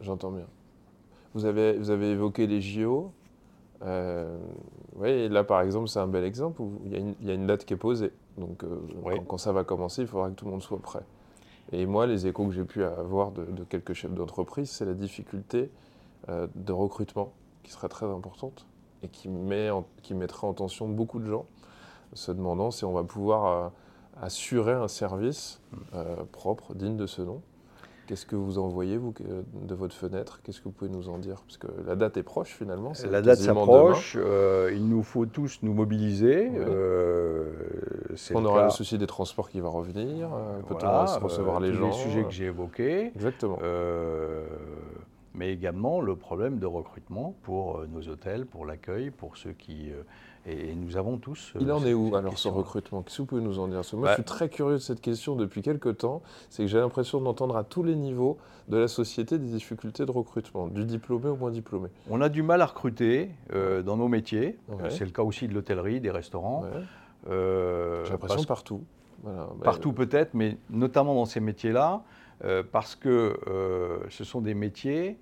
j'entends 0.00 0.30
bien. 0.30 0.46
Vous 1.34 1.44
avez, 1.44 1.76
vous 1.76 1.90
avez 1.90 2.10
évoqué 2.10 2.46
les 2.46 2.60
JO. 2.60 3.12
Euh, 3.82 4.38
oui, 4.96 5.28
là 5.28 5.44
par 5.44 5.60
exemple, 5.60 5.88
c'est 5.88 6.00
un 6.00 6.08
bel 6.08 6.24
exemple 6.24 6.62
où 6.62 6.80
il 6.86 6.92
y, 6.92 7.30
a 7.30 7.34
une, 7.34 7.46
date 7.46 7.64
qui 7.64 7.74
est 7.74 7.78
posée. 7.78 8.12
Donc 8.36 8.64
euh, 8.64 8.80
quand, 9.26 9.38
ça 9.38 9.52
va 9.52 9.64
commencer, 9.64 10.02
il 10.02 10.08
faudra 10.08 10.30
que 10.30 10.34
tout 10.34 10.44
le 10.46 10.52
monde 10.52 10.62
soit 10.62 10.80
prêt. 10.80 11.02
Et 11.72 11.86
moi, 11.86 12.06
les 12.06 12.26
échos 12.26 12.46
que 12.46 12.52
j'ai 12.52 12.64
pu 12.64 12.82
avoir 12.82 13.32
de, 13.32 13.64
quelques 13.64 13.92
chefs 13.92 14.12
d'entreprise, 14.12 14.70
c'est 14.70 14.86
la 14.86 14.94
difficulté 14.94 15.70
euh, 16.28 16.46
de 16.54 16.72
recrutement 16.72 17.32
qui 17.62 17.72
serait 17.72 17.88
très 17.88 18.06
importante 18.06 18.66
et 19.02 19.08
qui, 19.08 19.28
met 19.28 19.68
qui 20.02 20.14
en 20.42 20.54
tension 20.54 20.88
beaucoup 20.88 21.20
de 21.20 21.26
gens, 21.26 21.46
se 22.14 22.32
demandant 22.32 22.70
si 22.70 22.84
on 22.84 22.92
va 22.92 23.04
pouvoir 23.04 23.46
euh, 23.46 23.68
assurer 24.22 24.72
un 24.72 24.88
service 24.88 25.60
euh, 25.94 26.16
propre, 26.32 26.74
digne 26.74 26.96
de 26.96 27.06
ce 27.06 27.22
nom. 27.22 27.42
Qu'est-ce 28.08 28.24
que 28.24 28.36
vous 28.36 28.58
en 28.58 28.68
voyez, 28.68 28.96
vous, 28.96 29.12
de 29.52 29.74
votre 29.74 29.94
fenêtre? 29.94 30.40
Qu'est-ce 30.42 30.60
que 30.60 30.64
vous 30.64 30.70
pouvez 30.70 30.90
nous 30.90 31.10
en 31.10 31.18
dire? 31.18 31.42
Parce 31.46 31.58
que 31.58 31.66
la 31.86 31.94
date 31.94 32.16
est 32.16 32.22
proche, 32.22 32.54
finalement. 32.56 32.94
La 33.10 33.20
date 33.20 33.38
s'approche. 33.38 34.16
Euh, 34.18 34.72
il 34.74 34.88
nous 34.88 35.02
faut 35.02 35.26
tous 35.26 35.58
nous 35.62 35.74
mobiliser. 35.74 36.50
Euh, 36.56 37.52
on 38.34 38.46
aura 38.46 38.64
le 38.64 38.70
souci 38.70 38.96
des 38.96 39.06
transports 39.06 39.50
qui 39.50 39.60
va 39.60 39.68
revenir. 39.68 40.30
Euh, 40.32 40.60
peut-on 40.66 41.20
recevoir 41.22 41.60
les 41.60 41.74
gens 41.74 41.88
Les 41.88 41.92
sujets 41.92 42.24
que 42.24 42.30
j'ai 42.30 42.46
évoqués. 42.46 43.12
Exactement. 43.14 43.58
Mais 45.34 45.52
également 45.52 46.00
le 46.00 46.16
problème 46.16 46.58
de 46.58 46.66
recrutement 46.66 47.34
pour 47.42 47.86
nos 47.88 48.08
hôtels, 48.08 48.46
pour 48.46 48.66
l'accueil, 48.66 49.10
pour 49.10 49.36
ceux 49.36 49.52
qui 49.52 49.90
et 50.48 50.74
nous 50.74 50.96
avons 50.96 51.18
tous. 51.18 51.52
Euh, 51.56 51.60
Il 51.60 51.70
en 51.72 51.84
est 51.84 51.92
où 51.92 52.14
alors 52.14 52.38
ce 52.38 52.48
recrutement? 52.48 53.02
Qu'est-ce 53.02 53.18
que 53.18 53.22
vous 53.22 53.26
pouvez 53.26 53.42
nous 53.42 53.58
en 53.58 53.68
dire? 53.68 53.76
Moi, 53.76 53.84
je 53.84 53.96
bah 53.96 54.14
suis 54.14 54.24
très 54.24 54.48
curieux 54.48 54.74
de 54.74 54.82
cette 54.82 55.00
question 55.00 55.36
depuis 55.36 55.62
quelques 55.62 55.98
temps. 55.98 56.22
C'est 56.48 56.62
que 56.62 56.68
j'ai 56.68 56.78
l'impression 56.78 57.20
d'entendre 57.20 57.56
à 57.56 57.64
tous 57.64 57.82
les 57.82 57.94
niveaux 57.94 58.38
de 58.68 58.78
la 58.78 58.88
société 58.88 59.38
des 59.38 59.48
difficultés 59.48 60.06
de 60.06 60.10
recrutement, 60.10 60.68
du 60.68 60.84
diplômé 60.84 61.28
au 61.28 61.36
moins 61.36 61.50
diplômé. 61.50 61.88
On 62.08 62.20
a 62.20 62.28
du 62.28 62.42
mal 62.42 62.62
à 62.62 62.66
recruter 62.66 63.30
euh, 63.52 63.82
dans 63.82 63.96
nos 63.96 64.08
métiers. 64.08 64.58
C'est 64.88 65.04
le 65.04 65.10
cas 65.10 65.22
aussi 65.22 65.48
de 65.48 65.54
l'hôtellerie, 65.54 66.00
des 66.00 66.10
restaurants. 66.10 66.64
Euh, 67.28 68.04
j'ai 68.04 68.12
l'impression 68.12 68.44
partout. 68.44 68.82
Bah, 69.24 69.48
partout 69.64 69.92
peut-être, 69.92 70.34
mais 70.34 70.56
notamment 70.70 71.14
dans 71.14 71.24
ces 71.24 71.40
métiers-là, 71.40 72.02
parce 72.72 72.94
que 72.96 73.38
ce 74.08 74.24
sont 74.24 74.40
des 74.40 74.54
métiers 74.54 75.18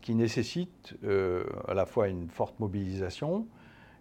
qui 0.00 0.14
nécessitent 0.14 0.94
à 1.66 1.74
la 1.74 1.86
fois 1.86 2.08
une 2.08 2.28
forte 2.28 2.58
mobilisation, 2.60 3.46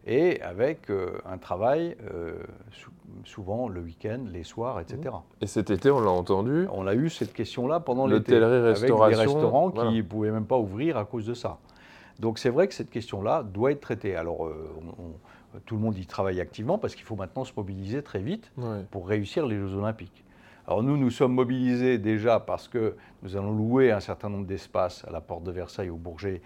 et 0.08 0.42
avec 0.42 0.90
euh, 0.90 1.18
un 1.26 1.38
travail 1.38 1.98
euh, 2.10 2.38
souvent 3.26 3.68
le 3.68 3.82
week-end, 3.82 4.22
les 4.32 4.44
soirs, 4.44 4.80
etc. 4.80 5.00
Mmh. 5.04 5.44
Et 5.44 5.48
cet 5.48 5.70
été, 5.70 5.92
on 5.92 6.00
l'a 6.00 6.12
entendu. 6.12 6.66
On 6.72 6.88
a 6.88 6.96
eu 6.96 7.10
cette 7.10 7.34
question-là 7.34 7.82
pendant 7.82 8.08
l'été, 8.08 8.38
avec 8.38 8.80
des 8.80 9.16
restaurants 9.16 9.70
qui 9.70 9.98
ne 9.98 10.02
pouvaient 10.02 10.32
même 10.32 10.46
pas 10.46 10.58
ouvrir 10.58 10.98
à 10.98 11.04
cause 11.04 11.26
de 11.26 11.34
ça. 11.34 11.58
Donc 12.20 12.40
c'est 12.40 12.50
vrai 12.50 12.68
que 12.68 12.74
cette 12.74 12.90
question-là 12.90 13.44
doit 13.44 13.74
être 13.74 13.82
traitée. 13.82 14.16
Alors 14.16 14.48
euh, 14.48 14.70
tout 15.66 15.76
le 15.76 15.82
monde 15.82 15.98
y 15.98 16.06
travaille 16.06 16.40
activement 16.40 16.78
parce 16.78 16.96
qu'il 16.96 17.06
faut 17.06 17.18
maintenant 17.18 17.44
se 17.44 17.52
mobiliser 17.56 18.02
très 18.02 18.20
vite 18.20 18.52
pour 18.92 19.08
réussir 19.08 19.46
les 19.46 19.58
Jeux 19.58 19.76
Olympiques. 19.76 20.24
Alors 20.68 20.84
nous, 20.84 20.98
nous 20.98 21.10
sommes 21.10 21.34
mobilisés 21.34 21.98
déjà 21.98 22.42
parce 22.42 22.68
que 22.68 22.98
nous 23.24 23.38
allons 23.38 23.54
louer 23.54 23.92
un 23.92 24.02
certain 24.02 24.30
nombre 24.30 24.46
d'espaces 24.46 25.06
à 25.06 25.12
la 25.12 25.22
Porte 25.22 25.44
de 25.44 25.52
Versailles, 25.52 25.90
au 25.90 25.96
Bourget, 25.96 26.42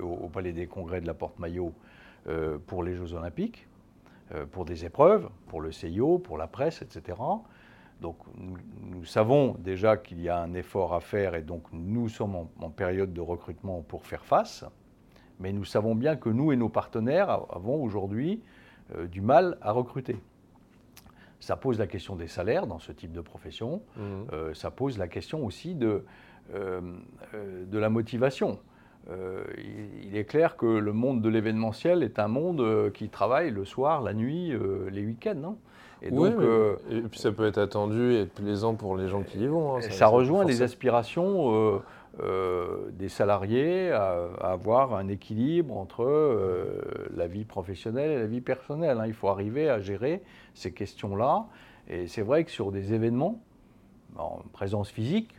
au 0.00 0.28
Palais 0.28 0.52
des 0.52 0.66
Congrès 0.66 1.00
de 1.00 1.06
la 1.06 1.14
Porte 1.14 1.38
Maillot, 1.38 1.72
euh, 2.28 2.56
pour 2.68 2.84
les 2.84 2.94
Jeux 2.94 3.14
Olympiques, 3.14 3.66
euh, 4.32 4.46
pour 4.46 4.64
des 4.64 4.84
épreuves, 4.84 5.28
pour 5.48 5.60
le 5.60 5.72
CIO, 5.72 6.20
pour 6.20 6.38
la 6.38 6.46
presse, 6.46 6.80
etc. 6.80 7.18
Donc 8.00 8.16
nous, 8.80 9.04
savons 9.04 9.56
déjà 9.58 9.96
qu'il 9.96 10.20
y 10.20 10.28
a 10.28 10.38
un 10.38 10.54
effort 10.54 10.94
à 10.94 11.00
faire 11.00 11.34
et 11.34 11.42
donc 11.42 11.64
nous 11.72 12.08
sommes 12.08 12.36
en, 12.36 12.70
période 12.70 13.12
de 13.12 13.20
recrutement 13.20 13.82
pour 13.82 14.06
faire 14.06 14.24
face. 14.24 14.64
Mais 15.40 15.52
nous 15.52 15.64
savons 15.64 15.96
bien 15.96 16.14
que 16.14 16.28
nous 16.28 16.52
et 16.52 16.56
nos 16.56 16.68
partenaires 16.68 17.30
avons 17.50 17.82
aujourd'hui 17.82 18.40
euh, 18.94 19.08
du 19.08 19.20
mal 19.20 19.58
à 19.60 19.72
recruter. 19.72 20.16
Ça 21.42 21.56
pose 21.56 21.78
la 21.78 21.86
question 21.86 22.16
des 22.16 22.28
salaires 22.28 22.66
dans 22.66 22.78
ce 22.78 22.92
type 22.92 23.12
de 23.12 23.20
profession. 23.20 23.82
Mmh. 23.96 24.54
ça 24.54 24.70
pose 24.70 24.96
la 24.96 25.08
question 25.08 25.44
aussi 25.44 25.74
de, 25.74 26.04
de 26.52 27.78
la 27.78 27.90
motivation. 27.90 28.58
Euh, 29.10 29.42
il, 30.04 30.16
est 30.16 30.24
clair 30.24 30.56
que 30.56 30.66
le 30.66 30.92
monde 30.92 31.22
de 31.22 31.28
l'événementiel 31.28 32.02
est 32.04 32.20
un 32.20 32.28
monde 32.28 32.60
euh, 32.60 32.90
qui 32.90 33.08
travaille 33.08 33.50
le 33.50 33.64
soir, 33.64 34.00
la 34.00 34.14
nuit, 34.14 34.52
euh, 34.52 34.88
les 34.90 35.04
week-ends. 35.04 35.34
non? 35.34 35.56
Et, 36.02 36.10
donc, 36.10 36.34
et 36.90 37.00
puis 37.02 37.20
ça 37.20 37.30
peut 37.30 37.46
être 37.46 37.58
attendu 37.58 38.14
et 38.14 38.22
être 38.22 38.34
plaisant 38.34 38.74
pour 38.74 38.96
les 38.96 39.06
gens 39.06 39.22
qui 39.22 39.38
y 39.38 39.46
vont. 39.46 39.76
Hein, 39.76 39.80
ça, 39.82 40.08
rejoint 40.08 40.44
les 40.44 40.62
aspirations 40.62 41.80
des 42.18 43.08
salariés 43.08 43.90
à, 43.90 44.28
avoir 44.40 44.94
un 44.94 45.08
équilibre 45.08 45.76
entre 45.76 46.04
la 47.14 47.26
vie 47.26 47.44
professionnelle 47.44 48.10
et 48.10 48.18
la 48.18 48.26
vie 48.26 48.40
personnelle. 48.40 48.98
Hein. 49.00 49.06
Il 49.06 49.14
faut 49.14 49.28
arriver 49.28 49.70
à 49.70 49.80
gérer 49.80 50.22
ces 50.54 50.72
questions-là. 50.72 51.46
Et 51.88 52.06
c'est 52.06 52.22
vrai 52.22 52.44
que 52.44 52.50
sur 52.50 52.70
des 52.70 52.92
événements, 52.92 53.40
en 54.16 54.40
présence 54.52 54.90
physique, 54.90 55.34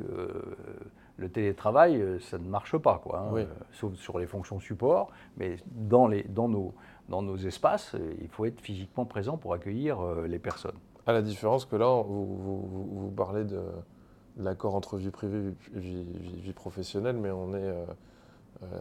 le 1.18 1.30
télétravail, 1.30 2.02
euh, 2.02 2.20
ça 2.20 2.38
ne 2.38 2.48
marche 2.48 2.78
pas, 2.78 3.00
quoi, 3.04 3.20
hein, 3.20 3.38
euh, 3.38 3.46
sauf 3.72 3.94
sur 3.96 4.20
les 4.20 4.26
fonctions 4.26 4.60
support. 4.60 5.12
Mais 5.38 5.58
dans, 5.66 6.08
les, 6.08 6.24
dans, 6.24 6.50
nos, 6.50 6.74
dans 7.10 7.22
nos 7.22 7.38
espaces, 7.38 7.96
euh, 7.96 8.14
il 8.22 8.30
faut 8.30 8.46
être 8.46 8.62
physiquement 8.62 9.06
présent 9.06 9.38
pour 9.38 9.54
accueillir 9.54 10.00
les 10.28 10.40
personnes. 10.40 10.78
À 11.06 11.14
la 11.14 11.22
différence 11.22 11.66
que 11.66 11.76
là, 11.76 12.04
vous, 12.04 12.26
vous, 12.92 13.12
parlez 13.12 13.44
de, 13.44 13.62
l'accord 14.38 14.76
entre 14.76 14.98
vie 14.98 15.10
privée 15.12 15.54
et 15.76 15.80
vie, 15.80 16.54
professionnelle, 16.54 17.18
mais 17.18 17.32
on 17.32 17.54
est 17.56 17.74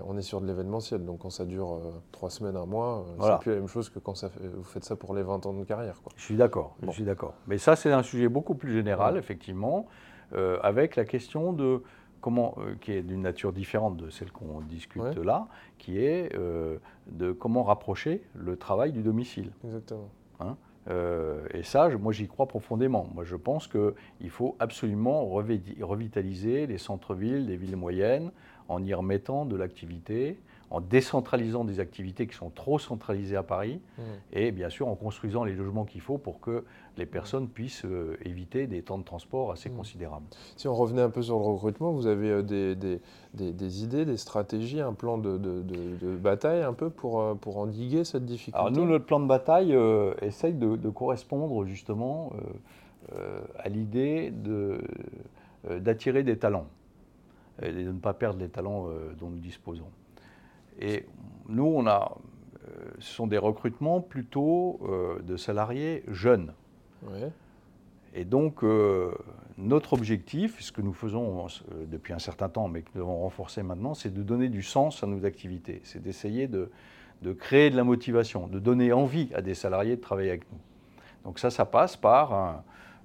on 0.06 0.16
est 0.16 0.22
sur 0.22 0.40
de 0.40 0.46
l'événementiel, 0.46 1.04
donc 1.04 1.20
quand 1.20 1.30
ça 1.30 1.44
dure 1.44 1.80
trois 2.12 2.30
semaines, 2.30 2.56
un 2.56 2.66
mois, 2.66 3.04
Voilà. 3.18 3.34
c'est 3.36 3.42
plus 3.42 3.50
la 3.52 3.58
même 3.58 3.66
chose 3.68 3.88
que 3.90 3.98
quand 3.98 4.14
ça 4.14 4.28
fait- 4.28 4.46
vous 4.46 4.62
faites 4.62 4.84
ça 4.84 4.94
pour 4.94 5.12
les 5.12 5.22
20 5.24 5.44
ans 5.44 5.52
de 5.54 5.64
carrière. 5.64 6.00
Quoi. 6.04 6.12
Je 6.14 6.22
suis 6.22 6.36
d'accord, 6.36 6.76
Bon. 6.82 6.88
je 6.92 6.96
suis 6.96 7.04
d'accord. 7.04 7.34
Mais 7.48 7.58
ça, 7.58 7.74
c'est 7.74 7.90
un 7.90 8.04
sujet 8.04 8.28
beaucoup 8.28 8.54
plus 8.54 8.72
général, 8.72 9.14
Ouais. 9.14 9.18
effectivement, 9.18 9.86
euh, 10.34 10.58
avec 10.62 10.94
la 10.94 11.04
question 11.04 11.52
de 11.52 11.82
comment, 12.20 12.54
euh, 12.58 12.76
qui 12.80 12.92
est 12.92 13.02
d'une 13.02 13.22
nature 13.22 13.52
différente 13.52 13.96
de 13.96 14.08
celle 14.08 14.30
qu'on 14.30 14.60
discute 14.60 15.02
Ouais. 15.02 15.14
là, 15.24 15.48
qui 15.78 15.98
est 15.98 16.32
euh, 16.36 16.78
de 17.10 17.32
comment 17.32 17.64
rapprocher 17.64 18.22
le 18.36 18.56
travail 18.56 18.92
du 18.92 19.02
domicile. 19.02 19.50
Exactement. 19.64 20.08
Euh, 20.88 21.46
et 21.54 21.62
ça, 21.62 21.88
moi, 21.90 22.12
j'y 22.12 22.26
crois 22.26 22.46
profondément. 22.46 23.08
Moi, 23.14 23.24
je 23.24 23.36
pense 23.36 23.68
qu'il 23.68 24.30
faut 24.30 24.56
absolument 24.58 25.24
revi- 25.24 25.82
revitaliser 25.82 26.66
les 26.66 26.78
centres-villes, 26.78 27.46
les 27.46 27.56
villes 27.56 27.76
moyennes, 27.76 28.32
en 28.68 28.82
y 28.82 28.94
remettant 28.94 29.44
de 29.44 29.56
l'activité, 29.56 30.38
en 30.72 30.80
décentralisant 30.80 31.64
des 31.64 31.80
activités 31.80 32.26
qui 32.26 32.34
sont 32.34 32.48
trop 32.48 32.78
centralisées 32.78 33.36
à 33.36 33.42
Paris, 33.42 33.78
Mhm. 33.98 34.04
et 34.32 34.52
bien 34.52 34.70
sûr 34.70 34.88
en 34.88 34.94
construisant 34.94 35.44
les 35.44 35.52
logements 35.54 35.84
qu'il 35.84 36.00
faut 36.00 36.16
pour 36.16 36.40
que 36.40 36.64
les 36.96 37.04
personnes 37.04 37.46
puissent 37.48 37.84
euh, 37.84 38.16
éviter 38.24 38.66
des 38.66 38.80
temps 38.82 38.96
de 38.96 39.04
transport 39.04 39.52
assez 39.52 39.68
Mm. 39.68 39.76
considérables. 39.76 40.24
Si 40.56 40.66
on 40.68 40.74
revenait 40.74 41.02
un 41.02 41.10
peu 41.10 41.20
sur 41.22 41.38
le 41.38 41.44
recrutement, 41.44 41.92
vous 41.92 42.06
avez 42.06 42.30
euh, 42.30 42.42
des, 42.42 42.74
des- 42.74 43.00
des- 43.34 43.52
des 43.52 43.84
idées, 43.84 44.06
des 44.06 44.16
stratégies, 44.16 44.80
un 44.80 44.94
plan 44.94 45.18
de, 45.18 45.36
de- 45.36 45.60
de- 45.62 45.96
de 46.00 46.16
bataille 46.16 46.62
un 46.62 46.72
peu 46.72 46.88
pour, 46.88 47.20
euh, 47.20 47.34
pour 47.34 47.58
endiguer 47.58 48.04
cette 48.04 48.24
difficulté? 48.24 48.58
Alors 48.58 48.70
nous, 48.72 48.86
notre 48.86 49.04
plan 49.04 49.20
de 49.20 49.26
bataille 49.26 49.74
euh, 49.74 50.14
essaye 50.22 50.54
de, 50.54 50.76
de 50.76 50.88
correspondre 50.88 51.64
justement 51.66 52.32
euh, 52.34 53.16
euh, 53.18 53.40
à 53.58 53.68
l'idée 53.68 54.30
de, 54.30 54.80
euh, 55.68 55.80
d'attirer 55.80 56.22
des 56.22 56.38
talents 56.38 56.66
et 57.60 57.70
de 57.72 57.82
ne 57.92 57.98
pas 57.98 58.14
perdre 58.14 58.38
les 58.40 58.48
talents 58.48 58.86
euh, 58.88 59.12
dont 59.18 59.28
nous 59.28 59.38
disposons. 59.38 59.88
Et 60.80 61.06
nous, 61.48 61.64
on 61.66 61.86
a, 61.86 62.16
euh, 62.68 62.90
ce 62.98 63.12
sont 63.14 63.26
des 63.26 63.38
recrutements 63.38 64.00
plutôt 64.00 64.80
euh, 64.84 65.20
de 65.22 65.36
salariés 65.36 66.02
jeunes. 66.08 66.52
Ouais. 67.04 67.30
Et 68.14 68.24
donc, 68.24 68.62
euh, 68.62 69.10
notre 69.58 69.94
objectif, 69.94 70.60
ce 70.60 70.70
que 70.72 70.82
nous 70.82 70.92
faisons 70.92 71.46
depuis 71.90 72.12
un 72.12 72.18
certain 72.18 72.48
temps, 72.48 72.68
mais 72.68 72.82
que 72.82 72.88
nous 72.94 73.00
devons 73.00 73.20
renforcer 73.20 73.62
maintenant, 73.62 73.94
c'est 73.94 74.12
de 74.12 74.22
donner 74.22 74.48
du 74.48 74.62
sens 74.62 75.02
à 75.02 75.06
nos 75.06 75.24
activités. 75.24 75.80
C'est 75.84 76.02
d'essayer 76.02 76.46
de, 76.46 76.70
de 77.22 77.32
créer 77.32 77.70
de 77.70 77.76
la 77.76 77.84
motivation, 77.84 78.48
de 78.48 78.58
donner 78.58 78.92
envie 78.92 79.30
à 79.34 79.40
des 79.40 79.54
salariés 79.54 79.96
de 79.96 80.00
travailler 80.02 80.28
avec 80.30 80.50
nous. 80.52 80.58
Donc 81.24 81.38
ça, 81.38 81.50
ça 81.50 81.64
passe 81.64 81.96
par, 81.96 82.34
un- 82.34 82.64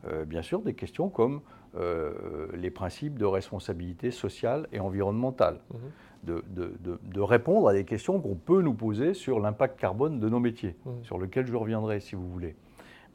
euh, 0.10 0.26
bien 0.26 0.42
sûr, 0.42 0.62
des 0.62 0.74
questions 0.74 1.08
comme 1.10 1.42
euh, 1.78 2.48
les 2.56 2.72
principes 2.72 3.18
de 3.18 3.26
responsabilité 3.26 4.12
sociale 4.12 4.68
et 4.74 4.80
environnementale. 4.80 5.60
Mhm. 5.74 5.80
De, 6.28 6.44
de- 6.50 6.74
de- 6.84 7.00
de 7.02 7.22
répondre 7.22 7.70
à 7.70 7.74
des 7.74 7.86
questions 7.86 8.20
qu'on 8.20 8.36
peut 8.36 8.62
nous 8.62 8.74
poser 8.74 9.14
sur 9.14 9.40
l'impact 9.40 9.80
carbone 9.80 10.20
de 10.20 10.28
nos 10.28 10.42
métiers, 10.42 10.76
sur 11.04 11.18
lequel 11.18 11.48
je 11.48 11.56
reviendrai 11.56 12.02
si 12.02 12.16
vous 12.16 12.28
voulez. 12.30 12.54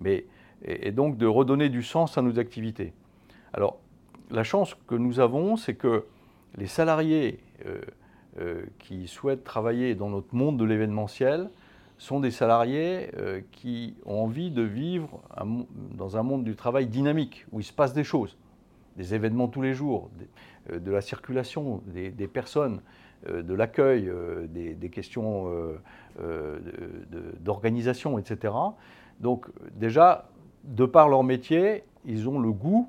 Mais, 0.00 0.24
et, 0.64 0.88
et 0.88 0.92
donc 0.92 1.18
de 1.18 1.26
redonner 1.26 1.68
du 1.68 1.82
sens 1.82 2.16
à 2.16 2.22
nos 2.22 2.38
activités. 2.38 2.94
Alors, 3.52 3.76
la 4.30 4.44
chance 4.44 4.74
que 4.86 4.94
nous 4.94 5.20
avons, 5.20 5.56
c'est 5.56 5.74
que 5.74 6.06
les 6.56 6.66
salariés 6.66 7.40
euh, 7.66 7.82
euh, 8.40 8.62
qui 8.78 9.06
souhaitent 9.08 9.44
travailler 9.44 9.94
dans 9.94 10.08
notre 10.08 10.34
monde 10.34 10.56
de 10.58 10.64
l'événementiel 10.64 11.50
sont 11.98 12.18
des 12.18 12.30
salariés 12.30 13.10
euh, 13.18 13.42
qui 13.52 13.94
ont 14.06 14.22
envie 14.24 14.50
de 14.50 14.62
vivre 14.62 15.20
un 15.36 15.66
dans 15.98 16.16
un 16.16 16.22
monde 16.22 16.44
du 16.44 16.56
travail 16.56 16.86
dynamique, 16.86 17.44
où 17.52 17.60
il 17.60 17.64
se 17.64 17.74
passe 17.74 17.92
des 17.92 18.04
choses, 18.04 18.38
des 18.96 19.12
événements 19.14 19.48
tous 19.48 19.60
les 19.60 19.74
jours, 19.74 20.08
des- 20.18 20.28
de 20.80 20.90
la 20.92 21.00
circulation 21.02 21.82
des, 21.86 22.10
des 22.10 22.28
personnes, 22.28 22.80
de 23.30 23.54
l'accueil, 23.54 24.08
euh, 24.08 24.46
des, 24.46 24.74
des 24.74 24.88
questions 24.90 25.46
euh, 25.48 25.74
euh, 26.20 26.58
de- 27.10 27.18
de- 27.18 27.34
d'organisation, 27.40 28.18
etc. 28.18 28.54
Donc 29.20 29.46
déjà, 29.76 30.28
de 30.64 30.84
par 30.86 31.08
leur 31.08 31.22
métier, 31.22 31.84
ils 32.04 32.28
ont 32.28 32.40
le 32.40 32.50
goût 32.52 32.88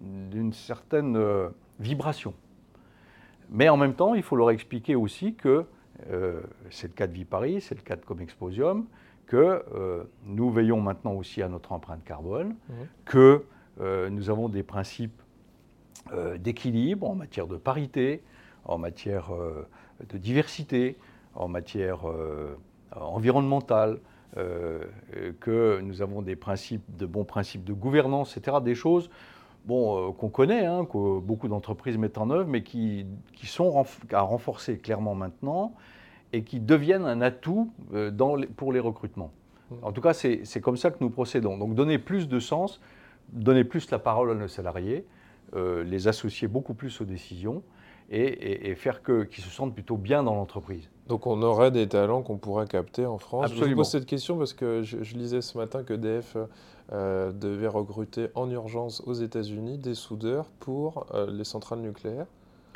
d'une 0.00 0.52
certaine 0.52 1.16
euh, 1.16 1.48
vibration. 1.80 2.34
Mais 3.50 3.68
en 3.68 3.76
même 3.76 3.94
temps, 3.94 4.14
il 4.14 4.22
faut 4.22 4.36
leur 4.36 4.50
expliquer 4.50 4.94
aussi 4.94 5.34
que, 5.34 5.64
euh, 6.10 6.40
c'est 6.70 6.88
le 6.88 6.94
cas 6.94 7.06
de 7.06 7.12
Viparis, 7.12 7.60
c'est 7.60 7.74
le 7.74 7.82
cas 7.82 7.96
de 7.96 8.04
Comexposium, 8.04 8.86
que 9.26 9.62
euh, 9.74 10.04
nous 10.26 10.50
veillons 10.50 10.80
maintenant 10.80 11.12
aussi 11.14 11.42
à 11.42 11.48
notre 11.48 11.72
empreinte 11.72 12.04
carbone, 12.04 12.48
Mhm. 12.68 12.74
que 13.04 13.44
euh, 13.80 14.10
nous 14.10 14.28
avons 14.30 14.48
des 14.48 14.62
principes 14.62 15.20
euh, 16.12 16.36
d'équilibre 16.36 17.08
en 17.08 17.14
matière 17.14 17.46
de 17.46 17.56
parité, 17.56 18.22
en 18.64 18.78
matière 18.78 19.34
euh, 19.34 19.66
de 20.08 20.18
diversité, 20.18 20.96
en 21.34 21.48
matière 21.48 22.08
euh, 22.08 22.56
environnementale, 22.94 23.98
euh, 24.38 24.84
que 25.40 25.80
nous 25.82 26.00
avons 26.02 26.22
des 26.22 26.36
principes, 26.36 26.84
de 26.96 27.06
bons 27.06 27.24
principes 27.24 27.64
de 27.64 27.72
gouvernance, 27.72 28.36
etc. 28.36 28.58
Des 28.62 28.74
choses 28.74 29.10
bon, 29.66 30.08
euh, 30.08 30.12
qu'on 30.12 30.28
connaît, 30.30 30.64
hein, 30.64 30.86
que 30.86 31.20
beaucoup 31.20 31.48
d'entreprises 31.48 31.98
mettent 31.98 32.18
en 32.18 32.30
œuvre, 32.30 32.48
mais 32.48 32.62
qui, 32.62 33.06
qui 33.34 33.46
sont 33.46 33.68
renf- 33.70 34.00
à 34.14 34.22
renforcer 34.22 34.78
clairement 34.78 35.14
maintenant 35.14 35.74
et 36.32 36.44
qui 36.44 36.60
deviennent 36.60 37.04
un 37.04 37.20
atout 37.20 37.70
euh, 37.92 38.10
dans 38.10 38.34
les- 38.36 38.46
pour 38.46 38.72
les 38.72 38.80
recrutements. 38.80 39.30
Mhm. 39.70 39.78
En 39.82 39.92
tout 39.92 40.00
cas, 40.00 40.14
c'est 40.14 40.40
c'est 40.44 40.60
comme 40.62 40.76
ça 40.78 40.90
que 40.90 40.96
nous 41.00 41.10
procédons. 41.10 41.58
Donc 41.58 41.74
donner 41.74 41.98
plus 41.98 42.26
de 42.26 42.38
sens, 42.40 42.80
donner 43.32 43.64
plus 43.64 43.90
la 43.90 43.98
parole 43.98 44.30
à 44.30 44.34
nos 44.34 44.48
salariés, 44.48 45.04
euh, 45.54 45.84
les 45.84 46.08
associer 46.08 46.48
beaucoup 46.48 46.72
plus 46.74 47.00
aux 47.02 47.04
décisions 47.04 47.62
et, 48.12 48.20
et- 48.24 48.70
et 48.70 48.74
faire 48.76 49.02
que- 49.02 49.24
qu'ils 49.24 49.42
se 49.42 49.50
sentent 49.50 49.74
plutôt 49.74 49.96
bien 49.96 50.22
dans 50.22 50.34
l'entreprise. 50.34 50.88
Donc 51.08 51.26
on 51.26 51.42
aurait 51.42 51.70
des 51.72 51.88
talents 51.88 52.22
qu'on 52.22 52.36
pourrait 52.38 52.66
capter 52.68 53.06
en 53.06 53.18
France. 53.18 53.46
Je 53.46 53.52
vous 53.54 53.58
Absolument. 53.60 53.76
pose 53.82 53.88
cette 53.90 54.06
question 54.06 54.38
parce 54.38 54.52
que 54.52 54.82
je, 54.82 55.02
je 55.02 55.14
lisais 55.16 55.40
ce 55.40 55.58
matin 55.58 55.82
que 55.82 55.94
DF 55.94 56.36
euh, 56.92 57.32
devait 57.32 57.66
recruter 57.68 58.28
en 58.34 58.48
urgence 58.50 59.02
aux 59.06 59.14
États-Unis 59.14 59.78
des 59.78 59.94
soudeurs 59.94 60.46
pour 60.60 61.06
euh, 61.14 61.26
les 61.30 61.44
centrales 61.44 61.80
nucléaires 61.80 62.26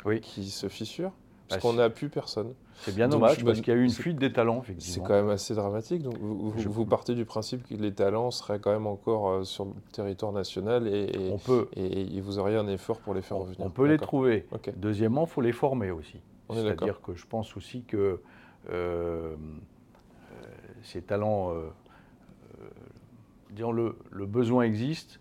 Oui. 0.05 0.19
qui 0.21 0.49
se 0.49 0.67
fissurent. 0.67 1.13
Parce 1.49 1.61
qu'on 1.61 1.73
n'a 1.73 1.89
plus 1.89 2.09
personne. 2.09 2.53
C'est 2.81 2.93
bien 2.93 3.07
Donc, 3.07 3.21
dommage 3.21 3.43
parce 3.43 3.61
qu'il 3.61 3.73
y 3.73 3.77
a 3.77 3.79
eu 3.79 3.83
une 3.83 3.89
fuite 3.91 4.17
des 4.17 4.31
talents, 4.33 4.61
C'est 4.79 4.99
quand 5.01 5.13
même 5.13 5.29
assez 5.29 5.55
dramatique. 5.55 6.03
Donc 6.03 6.17
vous, 6.19 6.51
vous- 6.51 6.59
Je- 6.59 6.67
vous 6.69 6.85
partez 6.85 7.15
du 7.15 7.25
principe 7.25 7.65
que 7.67 7.73
les 7.73 7.93
talents 7.93 8.31
seraient 8.31 8.59
quand 8.59 8.71
même 8.71 8.85
encore 8.87 9.29
euh, 9.29 9.43
sur 9.45 9.65
le 9.65 9.71
territoire 9.93 10.31
national 10.33 10.87
et, 10.87 11.05
et, 11.05 11.31
On 11.31 11.37
peut, 11.37 11.69
et- 11.75 12.17
et 12.17 12.21
vous 12.21 12.37
auriez 12.37 12.57
un 12.57 12.67
effort 12.67 12.99
pour 12.99 13.13
les 13.13 13.21
faire 13.21 13.37
revenir. 13.37 13.61
on 13.61 13.69
peut 13.69 13.87
les 13.87 13.97
trouver. 13.97 14.45
Deuxièmement, 14.75 15.23
il 15.25 15.29
faut 15.29 15.41
les 15.41 15.53
former 15.53 15.91
aussi. 15.91 16.19
C'est-à-dire 16.53 17.01
que 17.01 17.13
je 17.15 17.25
pense 17.25 17.55
aussi 17.57 17.83
que 17.83 18.21
euh, 18.69 18.69
euh, 18.71 19.35
ces 20.83 21.01
talents, 21.01 21.53
euh, 21.53 21.67
disons 23.51 23.71
le, 23.71 23.95
le 24.11 24.25
besoin 24.25 24.63
existe, 24.63 25.19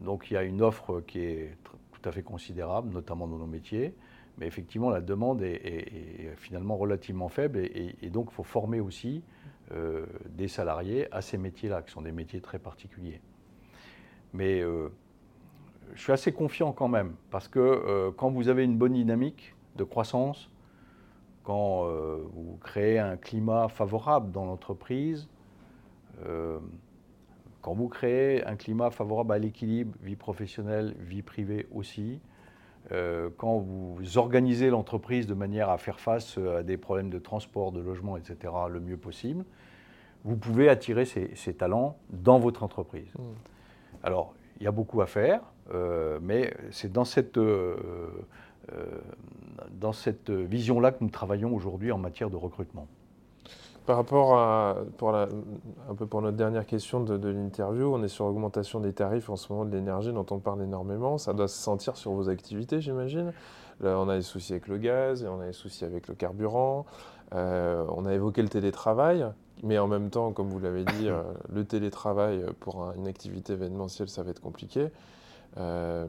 donc 0.00 0.30
il 0.30 0.34
y 0.34 0.36
a 0.36 0.42
une 0.42 0.62
offre 0.62 1.00
qui 1.06 1.20
est 1.20 1.56
tout 1.64 2.08
à 2.08 2.12
fait 2.12 2.22
considérable, 2.22 2.92
notamment 2.92 3.26
dans 3.26 3.38
nos 3.38 3.46
métiers, 3.46 3.94
mais 4.38 4.46
effectivement 4.46 4.90
la 4.90 5.00
demande 5.00 5.42
est, 5.42 6.34
finalement 6.36 6.76
relativement 6.76 7.28
faible 7.28 7.58
et, 7.58 8.10
donc 8.10 8.28
il 8.30 8.34
faut 8.34 8.42
former 8.42 8.80
aussi 8.80 9.22
euh, 9.72 10.06
des 10.28 10.48
salariés 10.48 11.12
à 11.12 11.22
ces 11.22 11.38
métiers-là, 11.38 11.82
qui 11.82 11.92
sont 11.92 12.02
des 12.02 12.12
métiers 12.12 12.40
très 12.40 12.58
particuliers. 12.58 13.20
Mais 14.32 14.60
euh, 14.60 14.88
je 15.94 16.02
suis 16.02 16.12
assez 16.12 16.32
confiant 16.32 16.72
quand 16.72 16.88
même, 16.88 17.14
parce 17.30 17.48
que 17.48 17.60
euh, 17.60 18.10
quand 18.10 18.30
vous 18.30 18.48
avez 18.48 18.64
une 18.64 18.76
bonne 18.76 18.94
dynamique 18.94 19.54
de 19.76 19.84
croissance, 19.84 20.50
quand 21.44 21.86
vous 22.32 22.56
créez 22.62 22.98
un 22.98 23.18
climat 23.18 23.68
favorable 23.68 24.32
dans 24.32 24.46
l'entreprise, 24.46 25.28
quand 27.60 27.74
vous 27.74 27.88
créez 27.88 28.42
un 28.46 28.56
climat 28.56 28.90
favorable 28.90 29.30
à 29.30 29.38
l'équilibre, 29.38 29.94
vie 30.00 30.16
professionnelle, 30.16 30.94
vie 31.00 31.20
privée 31.20 31.66
aussi, 31.70 32.18
euh, 32.92 33.30
quand 33.36 33.58
vous 33.58 34.18
organisez 34.18 34.70
l'entreprise 34.70 35.26
de 35.26 35.34
manière 35.34 35.70
à 35.70 35.78
faire 35.78 36.00
face 36.00 36.38
à 36.38 36.62
des 36.62 36.76
problèmes 36.76 37.10
de 37.10 37.18
transport, 37.18 37.72
de 37.72 37.80
logement, 37.80 38.16
etc., 38.16 38.52
le 38.70 38.80
mieux 38.80 38.96
possible, 38.96 39.44
vous 40.24 40.36
pouvez 40.36 40.68
attirer 40.68 41.04
ces, 41.04 41.30
ces 41.34 41.54
talents 41.54 41.96
dans 42.10 42.38
votre 42.38 42.62
entreprise. 42.62 43.12
Mm. 43.18 43.22
Alors, 44.02 44.34
il 44.60 44.64
y 44.64 44.66
a 44.66 44.72
beaucoup 44.72 45.00
à 45.00 45.06
faire, 45.06 45.40
euh, 45.72 46.18
mais 46.22 46.54
c'est 46.70 46.92
dans 46.92 47.04
cette, 47.04 47.38
euh, 47.38 47.76
euh, 48.72 48.86
dans 49.72 49.92
cette 49.92 50.30
vision-là 50.30 50.92
que 50.92 51.02
nous 51.02 51.10
travaillons 51.10 51.54
aujourd'hui 51.54 51.92
en 51.92 51.98
matière 51.98 52.30
de 52.30 52.36
recrutement. 52.36 52.86
Par 53.86 53.96
rapport 53.96 54.38
à, 54.38 54.76
un 55.90 55.94
peu 55.94 56.06
pour 56.06 56.22
notre 56.22 56.38
dernière 56.38 56.64
question 56.64 57.00
de, 57.00 57.28
l'interview, 57.28 57.94
on 57.94 58.02
est 58.02 58.08
sur 58.08 58.24
l'augmentation 58.24 58.80
des 58.80 58.94
tarifs 58.94 59.28
en 59.28 59.36
ce 59.36 59.52
moment 59.52 59.66
de 59.66 59.72
l'énergie 59.76 60.10
dont 60.10 60.24
on 60.30 60.38
parle 60.38 60.62
énormément. 60.62 61.18
Ça 61.18 61.34
doit 61.34 61.48
se 61.48 61.58
sentir 61.58 61.98
sur 61.98 62.12
vos 62.12 62.30
activités, 62.30 62.80
j'imagine. 62.80 63.34
On 63.82 64.08
a 64.08 64.16
des 64.16 64.22
soucis 64.22 64.52
avec 64.52 64.68
le 64.68 64.78
gaz 64.78 65.22
et 65.22 65.28
on 65.28 65.38
a 65.40 65.46
des 65.46 65.52
soucis 65.52 65.84
avec 65.84 66.08
le 66.08 66.14
carburant. 66.14 66.86
Euh, 67.34 67.84
on 67.94 68.06
a 68.06 68.14
évoqué 68.14 68.40
le 68.40 68.48
télétravail, 68.48 69.26
mais 69.62 69.78
en 69.78 69.86
même 69.88 70.08
temps, 70.08 70.32
comme 70.32 70.48
vous 70.48 70.60
l'avez 70.60 70.84
dit, 70.84 71.08
euh, 71.08 71.22
le 71.52 71.64
télétravail 71.64 72.44
pour 72.60 72.84
un- 72.84 72.94
une 72.94 73.06
activité 73.06 73.52
événementielle, 73.52 74.08
ça 74.08 74.22
va 74.22 74.30
être 74.30 74.40
compliqué. 74.40 74.88
Euh, 75.58 76.06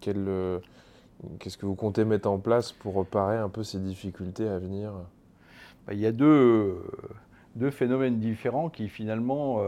Qu'est-ce 0.00 1.56
que 1.56 1.66
vous 1.66 1.74
comptez 1.74 2.04
mettre 2.04 2.28
en 2.28 2.38
place 2.38 2.72
pour 2.72 2.94
reparer 2.94 3.36
un 3.36 3.48
peu 3.48 3.62
ces 3.62 3.78
difficultés 3.78 4.48
à 4.48 4.58
venir? 4.58 4.92
Bah, 5.86 5.94
Il 5.94 6.00
y 6.00 6.06
a 6.06 6.12
deux, 6.12 6.82
deux, 7.54 7.70
phénomènes 7.70 8.18
différents 8.18 8.68
qui 8.68 8.88
finalement 8.88 9.60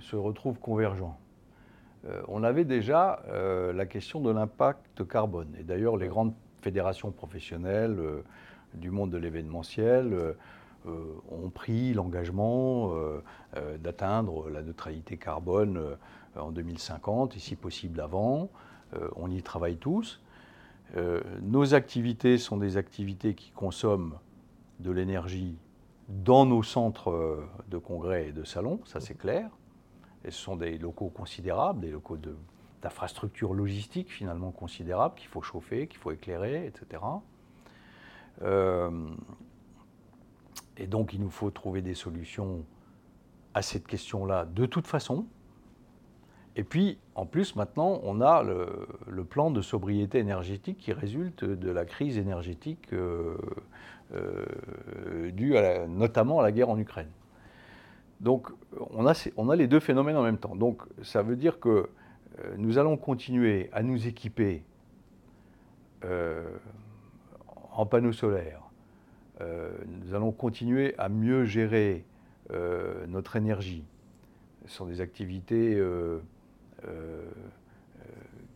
se 0.00 0.16
retrouvent 0.16 0.58
convergents. 0.58 1.18
on 2.28 2.42
avait 2.42 2.64
déjà 2.64 3.22
la 3.74 3.86
question 3.86 4.20
de 4.20 4.30
l'impact 4.30 5.06
carbone. 5.06 5.48
Et 5.58 5.62
d'ailleurs, 5.62 5.96
les 5.96 6.08
grandes 6.08 6.34
fédérations 6.62 7.10
professionnelles 7.10 7.98
du 8.74 8.90
monde 8.90 9.10
de 9.10 9.18
l'événementiel 9.18 10.36
euh, 10.86 11.20
ont 11.30 11.50
pris 11.50 11.92
l'engagement 11.92 12.92
euh, 12.92 13.22
euh, 13.56 13.78
d'atteindre 13.78 14.48
la 14.48 14.62
neutralité 14.62 15.16
carbone 15.16 15.96
en 16.36 16.50
2050 16.50 17.36
et 17.36 17.40
si 17.40 17.56
possible 17.56 18.00
avant. 18.00 18.48
on 19.16 19.30
y 19.30 19.42
travaille 19.42 19.76
tous. 19.76 20.20
Nos 20.96 21.74
activités 21.74 22.38
sont 22.38 22.56
des 22.56 22.76
activités 22.76 23.34
qui 23.34 23.50
consomment 23.50 24.18
de 24.80 24.90
l'énergie 24.90 25.58
dans 26.08 26.46
nos 26.46 26.62
centres 26.62 27.44
de 27.68 27.78
congrès 27.78 28.28
et 28.28 28.32
de 28.32 28.44
salons, 28.44 28.80
ça 28.84 29.00
c'est 29.00 29.16
clair. 29.16 29.50
Et 30.24 30.30
ce 30.30 30.38
sont 30.38 30.56
des 30.56 30.78
locaux 30.78 31.10
considérables, 31.10 31.80
des 31.80 31.90
locaux 31.90 32.18
d'infrastructures 32.82 33.54
logistiques 33.54 34.10
finalement 34.10 34.50
considérables 34.50 35.14
qu'il 35.16 35.28
faut 35.28 35.42
chauffer, 35.42 35.86
qu'il 35.86 35.98
faut 35.98 36.10
éclairer, 36.10 36.66
etc. 36.66 37.02
Et 40.78 40.86
donc, 40.86 41.12
il 41.12 41.20
nous 41.20 41.30
faut 41.30 41.50
trouver 41.50 41.82
des 41.82 41.94
solutions 41.94 42.64
à 43.52 43.62
cette 43.62 43.86
question-là 43.86 44.44
de 44.46 44.64
toute 44.64 44.86
façon. 44.86 45.26
Et 46.58 46.64
puis, 46.64 46.98
en 47.14 47.24
plus, 47.24 47.54
maintenant, 47.54 48.00
on 48.02 48.20
a 48.20 48.42
le, 48.42 49.24
plan 49.24 49.52
de 49.52 49.62
sobriété 49.62 50.18
énergétique 50.18 50.78
qui 50.78 50.92
résulte 50.92 51.44
de 51.44 51.70
la 51.70 51.84
crise 51.84 52.18
énergétique 52.18 52.92
euh, 52.92 53.36
euh, 54.12 55.30
due 55.30 55.54
notamment 55.88 56.40
à 56.40 56.42
la 56.42 56.50
guerre 56.50 56.68
en 56.68 56.76
Ukraine. 56.76 57.10
Donc, 58.20 58.48
on 58.90 59.06
a, 59.06 59.56
les 59.56 59.68
deux 59.68 59.78
phénomènes 59.78 60.16
en 60.16 60.24
même 60.24 60.38
temps. 60.38 60.56
Donc, 60.56 60.82
ça 61.02 61.22
veut 61.22 61.36
dire 61.36 61.60
que 61.60 61.68
euh, 61.68 62.54
nous 62.56 62.76
allons 62.76 62.96
continuer 62.96 63.70
à 63.72 63.84
nous 63.84 64.08
équiper 64.08 64.64
en 67.72 67.86
panneaux 67.86 68.12
solaires, 68.12 68.62
nous 69.40 70.14
allons 70.14 70.30
continuer 70.30 70.94
à 70.96 71.08
mieux 71.08 71.44
gérer 71.44 72.04
notre 73.08 73.34
énergie. 73.34 73.84
Ce 74.66 74.76
sont 74.76 74.86
des 74.86 75.00
activités 75.00 75.76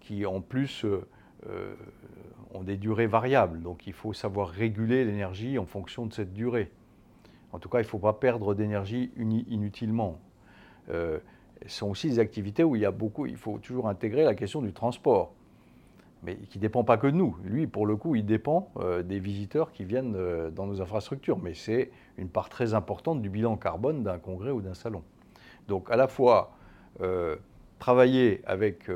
qui, 0.01 0.27
en 0.27 0.41
plus, 0.41 0.87
ont 2.55 2.63
des 2.63 2.77
durées 2.77 3.07
variables. 3.07 3.63
Donc 3.63 3.87
il 3.87 3.93
faut 3.93 4.13
savoir 4.13 4.49
réguler 4.49 5.05
l'énergie 5.05 5.59
en 5.59 5.67
fonction 5.67 6.07
de 6.07 6.13
cette 6.13 6.33
durée. 6.33 6.71
En 7.53 7.59
tout 7.59 7.69
cas, 7.69 7.79
il 7.79 7.85
ne 7.85 7.89
faut 7.89 7.99
pas 7.99 8.13
perdre 8.13 8.55
d'énergie 8.55 9.11
inutilement. 9.17 10.19
ce 10.89 11.21
sont 11.67 11.89
aussi 11.89 12.09
des 12.09 12.19
activités 12.19 12.65
où 12.65 12.77
il 12.77 12.83
y 12.83 12.87
a 12.87 12.91
beaucoup, 12.91 13.27
il 13.27 13.37
faut 13.37 13.59
toujours 13.59 13.89
intégrer 13.89 14.25
la 14.25 14.35
question 14.35 14.63
du 14.63 14.73
transport 14.73 15.35
mais 16.23 16.37
qui 16.37 16.59
ne 16.59 16.63
dépend 16.63 16.85
pas 16.85 16.97
que 16.97 17.07
de 17.07 17.17
nous. 17.17 17.37
Lui, 17.45 17.67
pour 17.67 17.87
le 17.87 17.97
coup, 17.97 18.15
il 18.15 18.25
dépend 18.25 18.71
euh, 18.77 19.03
des 19.03 19.19
visiteurs 19.19 19.73
qui 19.73 19.85
viennent 19.85 20.15
euh, 20.17 20.51
dans 20.51 20.67
nos 20.67 20.81
infrastructures, 20.81 21.39
mais 21.39 21.55
c'est 21.55 21.91
une 22.17 22.29
part 22.29 22.49
très 22.49 22.75
importante 22.75 23.23
du 23.23 23.29
bilan 23.29 23.57
carbone 23.57 24.03
d'un 24.03 24.19
congrès 24.19 24.51
ou 24.51 24.61
d'un 24.61 24.75
salon. 24.75 25.03
Donc 25.69 25.91
à 25.91 25.97
la 25.97 26.09
fois 26.09 26.53
euh, 27.01 27.37
travailler 27.83 28.43
avec 28.47 28.89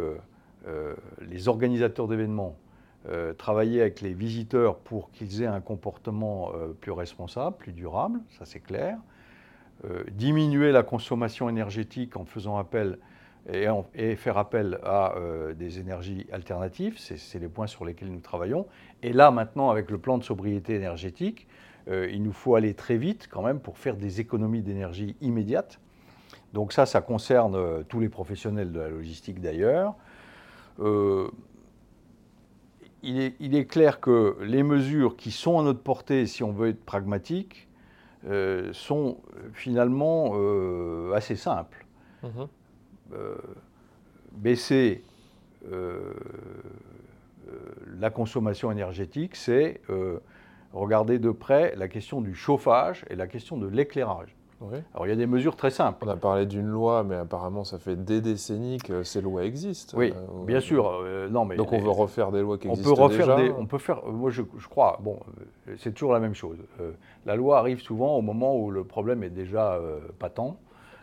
les 1.29 1.49
organisateurs 1.49 2.07
d'événements, 2.07 2.57
travailler 3.37 3.81
avec 3.81 4.01
les 4.01 4.15
visiteurs 4.15 4.79
pour 4.79 5.11
qu'ils 5.11 5.43
aient 5.43 5.47
un 5.47 5.61
comportement 5.61 6.53
plus 6.81 6.93
responsable, 6.93 7.57
plus 7.57 7.73
durable, 7.73 8.21
ça 8.39 8.45
c'est 8.45 8.61
clair, 8.61 8.97
diminuer 10.13 10.71
la 10.71 10.85
consommation 10.85 11.49
énergétique 11.49 12.17
en 12.17 12.25
faisant 12.25 12.59
appel 12.59 12.99
et, 13.95 14.17
faire 14.17 14.39
appel 14.39 14.79
à 14.83 15.17
euh, 15.17 15.55
des 15.55 15.79
énergies 15.79 16.27
alternatives, 16.33 16.99
c'est 16.99 17.39
les 17.39 17.49
points 17.49 17.67
sur 17.67 17.85
lesquels 17.85 18.11
nous 18.11 18.21
travaillons. 18.21 18.67
Et 19.03 19.13
là, 19.13 19.31
maintenant, 19.31 19.71
avec 19.71 19.91
le 19.91 19.99
plan 19.99 20.19
de 20.19 20.25
sobriété 20.25 20.75
énergétique, 20.75 21.47
euh, 21.89 22.09
il 22.11 22.23
nous 22.23 22.33
faut 22.33 22.57
aller 22.57 22.75
très 22.75 22.97
vite 22.97 23.29
quand 23.31 23.43
même 23.43 23.61
pour 23.61 23.79
faire 23.79 23.97
des 23.97 24.21
économies 24.21 24.63
d'énergie 24.63 25.17
immédiates. 25.21 25.79
Donc 26.57 26.73
ça, 26.73 26.87
ça 26.87 27.01
concerne 27.01 27.55
euh, 27.55 27.85
tous 27.89 28.01
les 28.01 28.09
professionnels 28.09 28.73
de 28.73 28.81
la 28.81 28.89
logistique 28.89 29.41
d'ailleurs. 29.41 29.95
il, 30.81 31.31
est, 33.21 33.37
il, 33.39 33.55
est, 33.55 33.67
clair 33.67 34.01
que 34.01 34.37
les 34.41 34.65
mesures 34.65 35.17
qui 35.17 35.31
sont 35.31 35.61
à 35.61 35.63
notre 35.63 35.83
portée, 35.83 36.27
si 36.27 36.43
on 36.43 36.53
veut 36.53 36.71
être 36.71 36.85
pragmatique, 36.85 37.69
sont 38.73 39.19
finalement 39.53 40.35
assez 41.15 41.37
simples. 41.37 41.87
Mmh 42.25 42.47
euh, 43.13 43.37
baisser 44.33 45.03
euh, 45.71 46.13
euh, 47.49 47.53
la 47.99 48.11
consommation 48.11 48.71
énergétique, 48.71 49.35
c'est 49.35 49.81
regarder 50.75 51.19
de 51.19 51.31
près 51.31 51.75
la 51.77 51.89
question 51.89 52.21
du 52.21 52.35
chauffage 52.35 53.07
et 53.09 53.17
la 53.17 53.27
question 53.27 53.57
de 53.57 53.67
l'éclairage. 53.67 54.37
Alors 54.95 55.07
il 55.07 55.11
y 55.11 55.13
a 55.13 55.17
des 55.17 55.27
mesures 55.27 55.57
très 55.57 55.71
simples. 55.71 56.05
On 56.07 56.11
a 56.11 56.17
parlé 56.17 56.47
d'une 56.47 56.67
loi, 56.67 57.05
mais 57.05 57.17
apparemment 57.17 57.65
ça 57.65 57.79
fait 57.79 57.97
des 57.97 58.21
décennies 58.21 58.79
que 58.79 59.03
ces 59.03 59.21
lois 59.21 59.45
existent. 59.45 59.97
Oui, 59.99 60.13
bien 60.47 60.61
sûr. 60.61 61.03
non, 61.31 61.45
mais 61.45 61.57
Donc 61.57 61.73
on 61.73 61.79
veut 61.79 61.91
refaire 61.91 62.33
des 62.33 62.41
lois 62.41 62.59
qui 62.59 62.69
existent 62.69 62.91
on 62.91 62.95
peut 62.95 63.03
refaire 63.03 63.37
Des, 63.37 63.51
on 63.51 63.67
peut 63.67 63.79
faire. 63.79 64.05
Moi 64.07 64.31
je, 64.31 64.43
je 64.59 64.69
crois. 64.69 64.99
Bon, 65.03 65.19
c'est 65.79 65.93
toujours 65.93 66.13
la 66.13 66.21
même 66.21 66.35
chose. 66.35 66.59
la 67.27 67.37
loi 67.37 67.59
arrive 67.59 67.81
souvent 67.81 68.17
au 68.17 68.23
moment 68.23 68.57
où 68.57 68.71
le 68.71 68.85
problème 68.85 69.23
est 69.23 69.31
déjà 69.31 69.79
patent. 70.19 70.57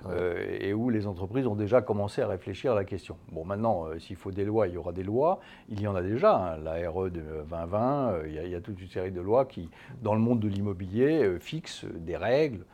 Euh, 0.09 0.57
et 0.59 0.73
où 0.73 0.89
les 0.89 1.07
entreprises 1.07 1.47
ont 1.47 1.55
déjà 1.55 1.81
commencé 1.81 2.21
à 2.21 2.27
réfléchir 2.27 2.73
à 2.73 2.75
la 2.75 2.83
question. 2.83 3.17
Bon, 3.31 3.45
maintenant, 3.45 3.85
euh, 3.85 3.99
s'il 3.99 4.15
faut 4.15 4.31
des 4.31 4.43
lois, 4.43 4.67
il 4.67 4.73
y 4.73 4.77
aura 4.77 4.91
des 4.91 5.03
lois. 5.03 5.39
Il 5.69 5.81
y 5.81 5.87
en 5.87 5.95
a 5.95 6.01
déjà. 6.01 6.53
Hein. 6.53 6.57
la 6.57 6.89
RE 6.89 7.09
de 7.09 7.21
2020, 7.21 8.11
euh, 8.11 8.23
il, 8.27 8.51
y 8.51 8.55
a, 8.55 8.61
toute 8.61 8.81
une 8.81 8.89
série 8.89 9.11
de 9.11 9.21
lois 9.21 9.45
qui, 9.45 9.69
dans 10.01 10.13
le 10.13 10.19
monde 10.19 10.39
de 10.39 10.47
l'immobilier, 10.47 11.37
fixent 11.39 11.85
des 11.85 12.17
règles. 12.17 12.65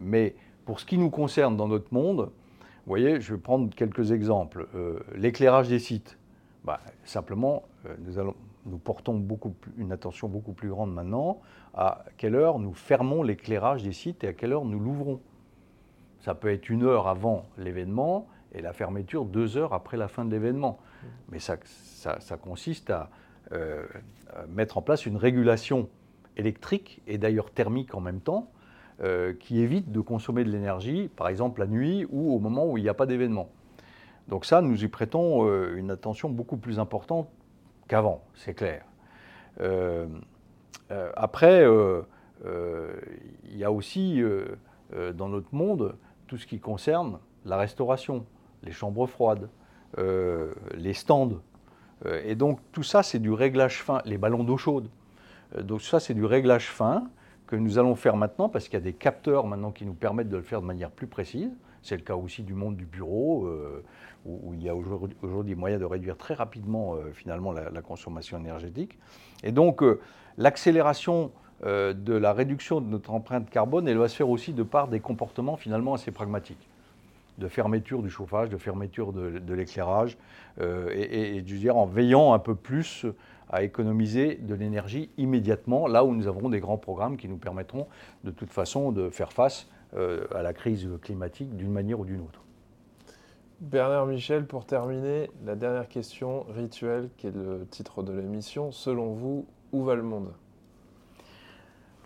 mais 0.00 0.34
pour 0.64 0.80
ce 0.80 0.86
qui 0.86 0.98
nous 0.98 1.10
concerne 1.10 1.56
dans 1.56 1.68
notre 1.68 1.92
monde, 1.92 2.30
vous 2.84 2.88
voyez, 2.88 3.20
je 3.20 3.34
vais 3.34 3.40
prendre 3.40 3.74
quelques 3.74 4.12
exemples. 4.12 4.66
L'éclairage 5.14 5.68
des 5.68 5.78
sites. 5.78 6.18
Bah, 6.64 6.80
simplement, 7.04 7.64
nous, 8.66 8.78
portons 8.78 9.14
beaucoup 9.14 9.54
une 9.76 9.92
attention 9.92 10.28
beaucoup 10.28 10.52
plus 10.52 10.68
grande 10.68 10.92
maintenant 10.92 11.40
à 11.74 12.04
quelle 12.16 12.34
heure 12.34 12.58
nous 12.58 12.74
fermons 12.74 13.22
l'éclairage 13.22 13.82
des 13.82 13.92
sites 13.92 14.24
et 14.24 14.28
à 14.28 14.32
quelle 14.32 14.52
heure 14.52 14.64
nous 14.64 14.78
l'ouvrons. 14.78 15.20
Ça 16.22 16.34
peut 16.34 16.52
être 16.52 16.70
une 16.70 16.84
heure 16.84 17.08
avant 17.08 17.46
l'événement 17.58 18.28
et 18.54 18.62
la 18.62 18.72
fermeture 18.72 19.24
deux 19.24 19.56
heures 19.56 19.72
après 19.72 19.96
la 19.96 20.08
fin 20.08 20.24
de 20.24 20.30
l'événement. 20.30 20.78
Mais 21.30 21.38
ça, 21.40 21.56
consiste 22.40 22.92
euh, 23.52 23.86
à, 24.32 24.46
mettre 24.46 24.78
en 24.78 24.82
place 24.82 25.04
une 25.04 25.16
régulation 25.16 25.88
électrique 26.36 27.02
et 27.06 27.18
d'ailleurs 27.18 27.50
thermique 27.50 27.94
en 27.94 28.00
même 28.00 28.20
temps, 28.20 28.50
euh, 29.02 29.34
qui 29.34 29.60
évite 29.60 29.90
de 29.90 30.00
consommer 30.00 30.44
de 30.44 30.50
l'énergie, 30.50 31.08
par 31.08 31.28
exemple 31.28 31.60
la 31.60 31.66
nuit 31.66 32.06
ou 32.10 32.34
au 32.34 32.38
moment 32.38 32.66
où 32.66 32.78
il 32.78 32.82
n'y 32.82 32.88
a 32.88 32.94
pas 32.94 33.06
d'événement. 33.06 33.50
Donc 34.28 34.44
ça, 34.44 34.62
nous 34.62 34.84
y 34.84 34.88
prêtons 34.88 35.48
euh, 35.48 35.76
une 35.76 35.90
attention 35.90 36.28
beaucoup 36.30 36.56
plus 36.56 36.78
importante 36.78 37.28
qu'avant, 37.88 38.22
c'est 38.34 38.54
clair. 38.54 38.84
après, 41.16 41.66
il 42.44 43.56
y 43.56 43.64
a 43.64 43.72
aussi 43.72 44.22
dans 45.14 45.28
notre 45.28 45.54
monde 45.54 45.96
tout 46.32 46.38
ce 46.38 46.46
qui 46.46 46.60
concerne 46.60 47.18
la 47.44 47.58
restauration, 47.58 48.24
les 48.62 48.72
chambres 48.72 49.06
froides, 49.06 49.50
euh, 49.98 50.54
les 50.72 50.94
stands. 50.94 51.42
Euh, 52.06 52.22
et 52.24 52.36
donc 52.36 52.58
tout 52.72 52.82
ça, 52.82 53.02
c'est 53.02 53.18
du 53.18 53.30
réglage 53.30 53.82
fin, 53.82 54.00
les 54.06 54.16
ballons 54.16 54.42
d'eau 54.42 54.56
chaude. 54.56 54.88
Euh, 55.54 55.62
donc 55.62 55.82
ça, 55.82 56.00
c'est 56.00 56.14
du 56.14 56.24
réglage 56.24 56.70
fin 56.70 57.06
que 57.46 57.54
nous 57.54 57.78
allons 57.78 57.96
faire 57.96 58.16
maintenant 58.16 58.48
parce 58.48 58.64
qu'il 58.64 58.78
y 58.78 58.82
a 58.82 58.84
des 58.84 58.94
capteurs 58.94 59.46
maintenant 59.46 59.72
qui 59.72 59.84
nous 59.84 59.92
permettent 59.92 60.30
de 60.30 60.38
le 60.38 60.42
faire 60.42 60.62
de 60.62 60.66
manière 60.66 60.90
plus 60.90 61.06
précise. 61.06 61.50
C'est 61.82 61.96
le 61.96 62.02
cas 62.02 62.16
aussi 62.16 62.42
du 62.44 62.54
monde 62.54 62.76
du 62.76 62.86
bureau, 62.86 63.46
où, 64.24 64.54
il 64.54 64.62
y 64.62 64.70
a 64.70 64.74
aujourd'hui 64.74 65.54
moyen 65.54 65.78
de 65.78 65.84
réduire 65.84 66.16
très 66.16 66.32
rapidement 66.32 66.96
finalement 67.12 67.52
la, 67.52 67.68
la, 67.68 67.82
consommation 67.82 68.38
énergétique. 68.38 68.98
Et 69.42 69.50
donc 69.50 69.82
l'accélération 70.38 71.32
euh, 71.64 71.92
de 71.92 72.14
la 72.14 72.32
réduction 72.32 72.80
de 72.80 72.86
notre 72.86 73.12
empreinte 73.12 73.50
carbone, 73.50 73.88
elle 73.88 73.98
va 73.98 74.08
se 74.08 74.16
faire 74.16 74.28
aussi 74.28 74.52
de 74.52 74.62
par 74.62 74.88
des 74.88 75.00
comportements 75.00 75.56
finalement 75.56 75.94
assez 75.94 76.10
pragmatiques 76.10 76.68
de 77.38 77.48
fermeture 77.48 78.02
du 78.02 78.10
chauffage, 78.10 78.50
de 78.50 78.58
fermeture 78.58 79.12
de, 79.12 79.54
l'éclairage, 79.54 80.18
euh, 80.60 80.90
et, 80.92 81.36
et, 81.36 81.40
dire, 81.40 81.76
en 81.78 81.86
veillant 81.86 82.34
un 82.34 82.38
peu 82.38 82.54
plus 82.54 83.06
à 83.48 83.62
économiser 83.62 84.36
de 84.36 84.54
l'énergie 84.54 85.10
immédiatement, 85.18 85.86
là 85.86 86.04
où 86.04 86.14
nous 86.14 86.26
avons 86.26 86.48
des 86.48 86.60
grands 86.60 86.78
programmes 86.78 87.16
qui 87.16 87.28
nous 87.28 87.36
permettront 87.36 87.86
de 88.24 88.30
toute 88.30 88.50
façon 88.50 88.92
de 88.92 89.10
faire 89.10 89.32
face 89.32 89.68
euh, 89.94 90.26
à 90.34 90.42
la 90.42 90.54
crise 90.54 90.88
climatique 91.02 91.54
d'une 91.54 91.70
manière 91.70 92.00
ou 92.00 92.06
d'une 92.06 92.20
autre. 92.20 92.40
Bernard 93.60 94.06
Michel, 94.06 94.46
pour 94.46 94.64
terminer, 94.64 95.30
la 95.44 95.54
dernière 95.54 95.88
question 95.88 96.44
rituelle 96.48 97.10
qui 97.18 97.28
est 97.28 97.34
le 97.34 97.66
titre 97.70 98.02
de 98.02 98.12
l'émission. 98.12 98.72
Selon 98.72 99.12
vous, 99.12 99.46
où 99.70 99.84
va 99.84 99.94
le 99.94 100.02
monde? 100.02 100.32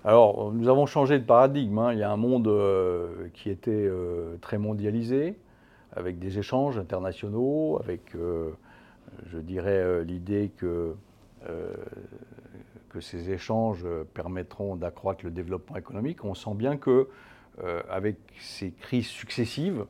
Alors, 0.06 0.52
nous 0.52 0.68
avons 0.68 0.86
changé 0.86 1.18
de 1.18 1.24
paradigme. 1.24 1.80
hein. 1.80 1.92
Il 1.92 1.98
y 1.98 2.04
a 2.04 2.12
un 2.12 2.16
monde 2.16 2.46
euh, 2.46 3.26
qui 3.34 3.50
était 3.50 3.72
euh, 3.72 4.36
très 4.40 4.56
mondialisé, 4.56 5.34
avec 5.90 6.20
des 6.20 6.38
échanges 6.38 6.78
internationaux, 6.78 7.80
avec, 7.82 8.14
euh, 8.14 8.52
je 9.26 9.38
dirais, 9.38 10.04
l'idée 10.04 10.52
que, 10.56 10.94
que 12.88 13.00
ces 13.00 13.32
échanges 13.32 13.84
permettront 14.14 14.76
d'accroître 14.76 15.24
le 15.24 15.32
développement 15.32 15.74
économique. 15.74 16.24
On 16.24 16.34
sent 16.34 16.54
bien 16.54 16.76
que, 16.76 17.08
avec 17.90 18.16
ces 18.38 18.70
crises 18.70 19.06
successives, 19.08 19.86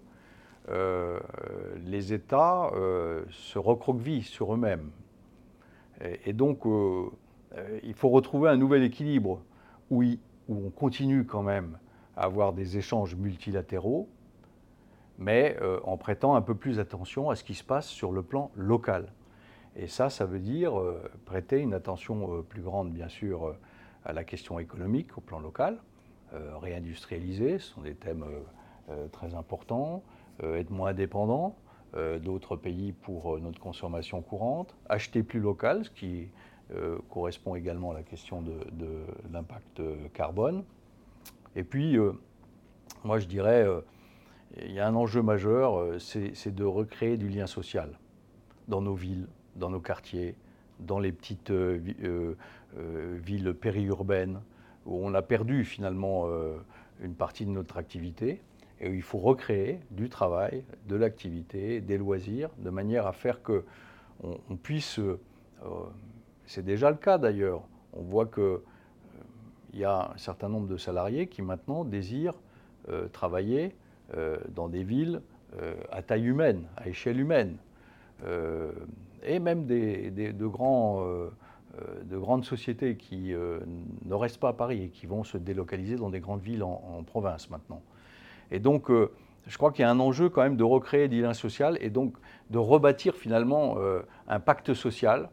les 1.84 2.12
États 2.12 2.70
se 3.30 3.58
recroquevillent 3.58 4.22
sur 4.22 4.54
eux-mêmes. 4.54 4.90
Et, 6.24 6.32
donc, 6.32 6.60
il 7.82 7.94
faut 7.94 8.10
retrouver 8.10 8.48
un 8.50 8.56
nouvel 8.56 8.82
équilibre 8.82 9.40
où, 9.90 10.02
où 10.02 10.66
on 10.66 10.70
continue 10.70 11.24
quand 11.24 11.42
même 11.42 11.78
à 12.16 12.24
avoir 12.24 12.52
des 12.52 12.78
échanges 12.78 13.14
multilatéraux, 13.14 14.08
mais 15.18 15.56
euh, 15.60 15.80
en 15.84 15.96
prêtant 15.96 16.34
un 16.34 16.42
peu 16.42 16.54
plus 16.54 16.78
attention 16.78 17.30
à 17.30 17.36
ce 17.36 17.44
qui 17.44 17.54
se 17.54 17.64
passe 17.64 17.86
sur 17.86 18.12
le 18.12 18.22
plan 18.22 18.50
local. 18.54 19.12
Et 19.74 19.88
ça, 19.88 20.08
ça 20.08 20.24
veut 20.24 20.38
dire 20.38 20.78
euh, 20.78 21.02
prêter 21.24 21.60
une 21.60 21.74
attention 21.74 22.38
euh, 22.38 22.42
plus 22.42 22.62
grande, 22.62 22.92
bien 22.92 23.08
sûr, 23.08 23.54
à 24.04 24.12
la 24.12 24.24
question 24.24 24.58
économique 24.58 25.16
au 25.18 25.20
plan 25.20 25.40
local, 25.40 25.78
réindustrialiser, 26.32 27.58
ce 27.58 27.72
sont 27.72 27.80
des 27.80 27.94
thèmes 27.94 28.24
très 29.10 29.34
importants, 29.34 30.04
être 30.40 30.70
moins 30.70 30.92
dépendant 30.92 31.56
d'autres 32.22 32.54
pays 32.54 32.92
pour 32.92 33.36
notre 33.40 33.58
consommation 33.58 34.22
courante, 34.22 34.76
acheter 34.88 35.24
plus 35.24 35.40
local, 35.40 35.84
ce 35.84 35.90
qui 35.90 36.28
euh, 36.74 36.98
correspond 37.10 37.54
également 37.54 37.92
à 37.92 37.94
la 37.94 38.02
question 38.02 38.42
de, 38.42 38.52
l'impact 39.32 39.78
euh, 39.78 39.94
carbone. 40.12 40.64
Et 41.54 41.62
puis, 41.62 41.96
euh, 41.96 42.12
moi 43.04 43.20
je 43.20 43.26
dirais, 43.26 43.66
il 44.60 44.72
y 44.72 44.80
a 44.80 44.88
un 44.88 44.94
enjeu 44.96 45.22
majeur, 45.22 46.00
c'est 46.00 46.54
de 46.54 46.64
recréer 46.64 47.16
du 47.16 47.28
lien 47.28 47.46
social 47.46 47.98
dans 48.66 48.82
nos 48.82 48.94
villes, 48.94 49.28
dans 49.54 49.70
nos 49.70 49.80
quartiers, 49.80 50.34
dans 50.80 50.98
les 50.98 51.12
petites 51.12 51.50
vi- 51.50 51.96
villes 52.74 53.54
périurbaines, 53.54 54.40
où 54.86 54.98
on 55.06 55.14
a 55.14 55.22
perdu 55.22 55.64
finalement 55.64 56.28
une 57.00 57.14
partie 57.14 57.46
de 57.46 57.50
notre 57.50 57.76
activité, 57.76 58.42
et 58.80 58.88
où 58.88 58.94
il 58.94 59.02
faut 59.02 59.18
recréer 59.18 59.80
du 59.90 60.08
travail, 60.08 60.64
de 60.88 60.96
l'activité, 60.96 61.80
des 61.80 61.96
loisirs, 61.98 62.50
de 62.58 62.70
manière 62.70 63.06
à 63.06 63.12
faire 63.12 63.42
que 63.42 63.64
on, 64.22 64.38
on 64.50 64.56
puisse, 64.56 65.00
c'est 66.46 66.64
déjà 66.64 66.90
le 66.90 66.96
cas 66.96 67.18
d'ailleurs, 67.18 67.62
on 67.92 68.02
voit 68.02 68.26
que 68.26 68.40
euh, 68.40 68.62
y 69.74 69.84
a 69.84 70.12
un 70.14 70.18
certain 70.18 70.48
nombre 70.48 70.68
de 70.68 70.76
salariés 70.76 71.26
qui 71.26 71.42
maintenant 71.42 71.84
désirent 71.84 72.38
euh, 72.88 73.08
travailler 73.08 73.74
euh, 74.16 74.38
dans 74.54 74.68
des 74.68 74.82
villes 74.84 75.20
à 75.90 76.02
taille 76.02 76.26
humaine, 76.26 76.64
à 76.76 76.88
échelle 76.88 77.18
humaine, 77.18 77.56
et 79.22 79.38
même 79.38 79.64
des, 79.64 80.10
des- 80.10 80.34
de, 80.34 80.46
grandes 80.46 82.44
sociétés 82.44 82.96
qui 82.96 83.32
ne 83.32 84.14
restent 84.14 84.40
pas 84.40 84.50
à 84.50 84.52
Paris 84.52 84.82
et 84.82 84.88
qui 84.88 85.06
vont 85.06 85.24
se 85.24 85.38
délocaliser 85.38 85.96
dans 85.96 86.10
des 86.10 86.20
grandes 86.20 86.42
villes 86.42 86.62
en, 86.62 87.02
province 87.06 87.48
maintenant. 87.48 87.80
Et 88.50 88.58
donc, 88.58 88.90
je 88.90 89.56
crois 89.56 89.72
qu'il 89.72 89.80
y 89.82 89.86
a 89.86 89.90
un 89.90 90.00
enjeu 90.00 90.28
quand 90.28 90.42
même 90.42 90.58
de 90.58 90.64
recréer 90.64 91.08
du 91.08 91.22
lien 91.22 91.32
social 91.32 91.78
et 91.80 91.88
donc 91.88 92.16
de 92.50 92.58
rebâtir 92.58 93.14
finalement 93.14 93.76
un 94.28 94.40
pacte 94.40 94.74
social 94.74 95.30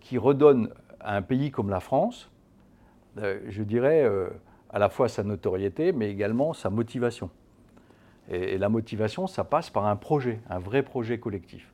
qui 0.00 0.18
redonne 0.18 0.70
à 1.00 1.16
un 1.16 1.22
pays 1.22 1.50
comme 1.50 1.70
la 1.70 1.80
France, 1.80 2.30
euh, 3.18 3.40
je 3.48 3.62
dirais, 3.62 4.02
euh, 4.04 4.28
à 4.70 4.78
la 4.78 4.88
fois 4.88 5.08
sa 5.08 5.22
notoriété, 5.22 5.92
mais 5.92 6.10
également 6.10 6.52
sa 6.52 6.70
motivation. 6.70 7.30
Et, 8.28 8.58
la 8.58 8.68
motivation, 8.68 9.26
ça 9.26 9.44
passe 9.44 9.70
par 9.70 9.86
un 9.86 9.96
projet, 9.96 10.40
un 10.48 10.58
vrai 10.58 10.82
projet 10.82 11.18
collectif. 11.18 11.72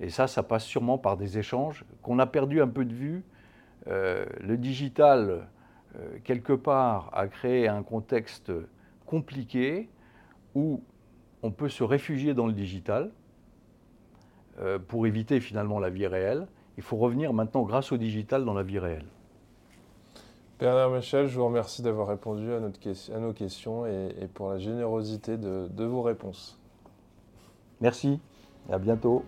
Et 0.00 0.10
ça, 0.10 0.26
ça 0.26 0.42
passe 0.42 0.64
sûrement 0.64 0.98
par 0.98 1.16
des 1.16 1.38
échanges 1.38 1.84
qu'on 2.02 2.18
a 2.18 2.26
perdu 2.26 2.60
un 2.60 2.68
peu 2.68 2.84
de 2.84 2.94
vue. 2.94 3.24
Euh, 3.88 4.24
le 4.40 4.56
digital, 4.56 5.48
euh, 5.96 6.18
quelque 6.24 6.52
part, 6.52 7.10
a 7.12 7.26
créé 7.26 7.68
un 7.68 7.82
contexte 7.82 8.52
compliqué 9.06 9.88
où 10.54 10.82
on 11.42 11.50
peut 11.50 11.68
se 11.68 11.84
réfugier 11.84 12.34
dans 12.34 12.46
le 12.46 12.52
digital 12.52 13.10
euh, 14.60 14.78
pour 14.78 15.06
éviter 15.06 15.40
finalement 15.40 15.78
la 15.78 15.90
vie 15.90 16.06
réelle. 16.06 16.46
Il 16.76 16.82
faut 16.82 16.96
revenir 16.96 17.32
maintenant, 17.32 17.62
grâce 17.62 17.92
au 17.92 17.96
digital, 17.96 18.44
dans 18.44 18.54
la 18.54 18.62
vie 18.62 18.78
réelle. 18.78 19.06
Bernard 20.58 20.90
Michel, 20.90 21.26
je 21.26 21.38
vous 21.38 21.46
remercie 21.46 21.82
d'avoir 21.82 22.08
répondu 22.08 22.52
à, 22.52 22.60
notre 22.60 22.78
ques- 22.80 23.10
à 23.14 23.18
nos 23.18 23.32
questions 23.32 23.86
et, 23.86 24.14
et 24.20 24.26
pour 24.26 24.50
la 24.50 24.58
générosité 24.58 25.36
de- 25.36 25.68
de 25.70 25.84
vos 25.84 26.02
réponses. 26.02 26.58
Merci, 27.80 28.20
et 28.68 28.72
à 28.72 28.78
bientôt. 28.78 29.24